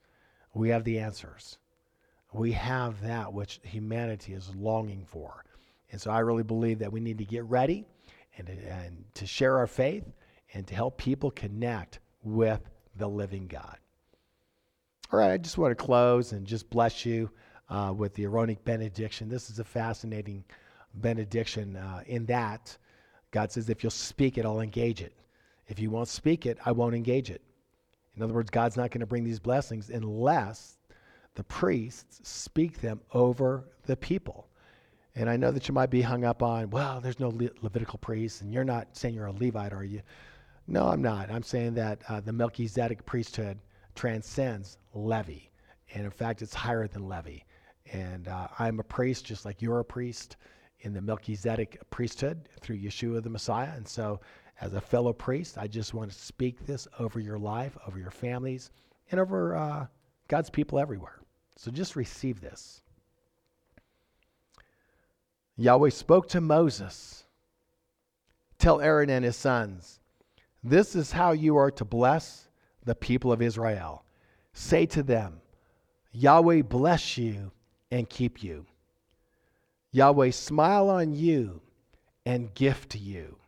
We 0.54 0.68
have 0.70 0.84
the 0.84 0.98
answers. 0.98 1.58
We 2.32 2.52
have 2.52 3.00
that 3.02 3.32
which 3.32 3.60
humanity 3.62 4.34
is 4.34 4.54
longing 4.54 5.04
for. 5.04 5.44
And 5.92 6.00
so 6.00 6.10
I 6.10 6.20
really 6.20 6.42
believe 6.42 6.78
that 6.78 6.92
we 6.92 7.00
need 7.00 7.18
to 7.18 7.24
get 7.24 7.44
ready 7.44 7.84
and, 8.38 8.48
and 8.48 9.04
to 9.14 9.26
share 9.26 9.58
our 9.58 9.66
faith 9.66 10.04
and 10.54 10.66
to 10.66 10.74
help 10.74 10.98
people 10.98 11.30
connect 11.30 12.00
with 12.22 12.60
the 12.96 13.08
living 13.08 13.46
God. 13.46 13.78
All 15.12 15.18
right, 15.18 15.32
I 15.32 15.38
just 15.38 15.58
want 15.58 15.76
to 15.76 15.84
close 15.84 16.32
and 16.32 16.46
just 16.46 16.70
bless 16.70 17.04
you 17.04 17.30
uh, 17.68 17.92
with 17.96 18.14
the 18.14 18.24
Aaronic 18.24 18.64
benediction. 18.64 19.28
This 19.28 19.50
is 19.50 19.58
a 19.58 19.64
fascinating 19.64 20.44
benediction 20.94 21.76
uh, 21.76 22.02
in 22.06 22.26
that 22.26 22.76
God 23.30 23.52
says, 23.52 23.68
if 23.68 23.82
you'll 23.82 23.90
speak 23.90 24.38
it, 24.38 24.44
I'll 24.44 24.60
engage 24.60 25.00
it. 25.02 25.12
If 25.68 25.78
you 25.78 25.90
won't 25.90 26.08
speak 26.08 26.46
it, 26.46 26.58
I 26.64 26.72
won't 26.72 26.94
engage 26.94 27.30
it. 27.30 27.42
In 28.20 28.24
other 28.24 28.34
words, 28.34 28.50
God's 28.50 28.76
not 28.76 28.90
going 28.90 29.00
to 29.00 29.06
bring 29.06 29.24
these 29.24 29.40
blessings 29.40 29.88
unless 29.88 30.76
the 31.36 31.44
priests 31.44 32.20
speak 32.28 32.82
them 32.82 33.00
over 33.14 33.64
the 33.86 33.96
people. 33.96 34.50
And 35.14 35.30
I 35.30 35.38
know 35.38 35.50
that 35.50 35.68
you 35.68 35.72
might 35.72 35.88
be 35.88 36.02
hung 36.02 36.26
up 36.26 36.42
on, 36.42 36.68
well, 36.68 37.00
there's 37.00 37.18
no 37.18 37.30
Le- 37.30 37.48
Levitical 37.62 37.98
priest, 37.98 38.42
and 38.42 38.52
you're 38.52 38.62
not 38.62 38.94
saying 38.94 39.14
you're 39.14 39.24
a 39.24 39.32
Levite, 39.32 39.72
are 39.72 39.84
you? 39.84 40.02
No, 40.66 40.86
I'm 40.86 41.00
not. 41.00 41.30
I'm 41.30 41.42
saying 41.42 41.72
that 41.76 42.02
uh, 42.10 42.20
the 42.20 42.34
Melchizedek 42.34 43.06
priesthood 43.06 43.58
transcends 43.94 44.76
Levi. 44.92 45.38
And 45.94 46.04
in 46.04 46.10
fact, 46.10 46.42
it's 46.42 46.54
higher 46.54 46.86
than 46.86 47.08
Levi. 47.08 47.38
And 47.90 48.28
uh, 48.28 48.48
I'm 48.58 48.80
a 48.80 48.84
priest 48.84 49.24
just 49.24 49.46
like 49.46 49.62
you're 49.62 49.80
a 49.80 49.84
priest 49.84 50.36
in 50.80 50.92
the 50.92 51.00
Melchizedek 51.00 51.78
priesthood 51.88 52.50
through 52.60 52.80
Yeshua 52.80 53.22
the 53.22 53.30
Messiah. 53.30 53.72
And 53.74 53.88
so, 53.88 54.20
as 54.60 54.74
a 54.74 54.80
fellow 54.80 55.12
priest, 55.12 55.58
I 55.58 55.66
just 55.66 55.94
want 55.94 56.10
to 56.10 56.18
speak 56.18 56.66
this 56.66 56.86
over 56.98 57.18
your 57.18 57.38
life, 57.38 57.76
over 57.86 57.98
your 57.98 58.10
families, 58.10 58.70
and 59.10 59.20
over 59.20 59.56
uh, 59.56 59.86
God's 60.28 60.50
people 60.50 60.78
everywhere. 60.78 61.20
So 61.56 61.70
just 61.70 61.96
receive 61.96 62.40
this. 62.40 62.82
Yahweh 65.56 65.90
spoke 65.90 66.28
to 66.30 66.40
Moses 66.40 67.24
Tell 68.58 68.82
Aaron 68.82 69.08
and 69.08 69.24
his 69.24 69.36
sons, 69.36 70.00
this 70.62 70.94
is 70.94 71.12
how 71.12 71.32
you 71.32 71.56
are 71.56 71.70
to 71.70 71.84
bless 71.84 72.48
the 72.84 72.94
people 72.94 73.32
of 73.32 73.40
Israel. 73.40 74.04
Say 74.52 74.84
to 74.86 75.02
them, 75.02 75.40
Yahweh 76.12 76.62
bless 76.62 77.16
you 77.16 77.52
and 77.90 78.08
keep 78.08 78.42
you. 78.42 78.66
Yahweh 79.92 80.30
smile 80.30 80.90
on 80.90 81.14
you 81.14 81.62
and 82.26 82.52
gift 82.54 82.90
to 82.90 82.98
you. 82.98 83.38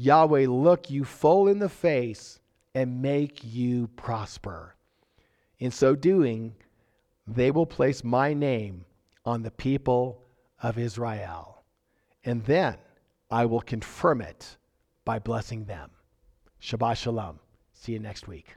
Yahweh 0.00 0.46
look 0.46 0.88
you 0.88 1.04
full 1.04 1.48
in 1.48 1.58
the 1.58 1.68
face 1.68 2.38
and 2.72 3.02
make 3.02 3.42
you 3.42 3.88
prosper. 3.88 4.76
In 5.58 5.72
so 5.72 5.96
doing, 5.96 6.54
they 7.26 7.50
will 7.50 7.66
place 7.66 8.04
my 8.04 8.32
name 8.32 8.84
on 9.24 9.42
the 9.42 9.50
people 9.50 10.22
of 10.62 10.78
Israel. 10.78 11.64
And 12.24 12.44
then 12.44 12.76
I 13.28 13.44
will 13.46 13.60
confirm 13.60 14.20
it 14.20 14.56
by 15.04 15.18
blessing 15.18 15.64
them. 15.64 15.90
Shabbat 16.62 16.96
Shalom. 16.96 17.40
See 17.72 17.92
you 17.92 17.98
next 17.98 18.28
week. 18.28 18.54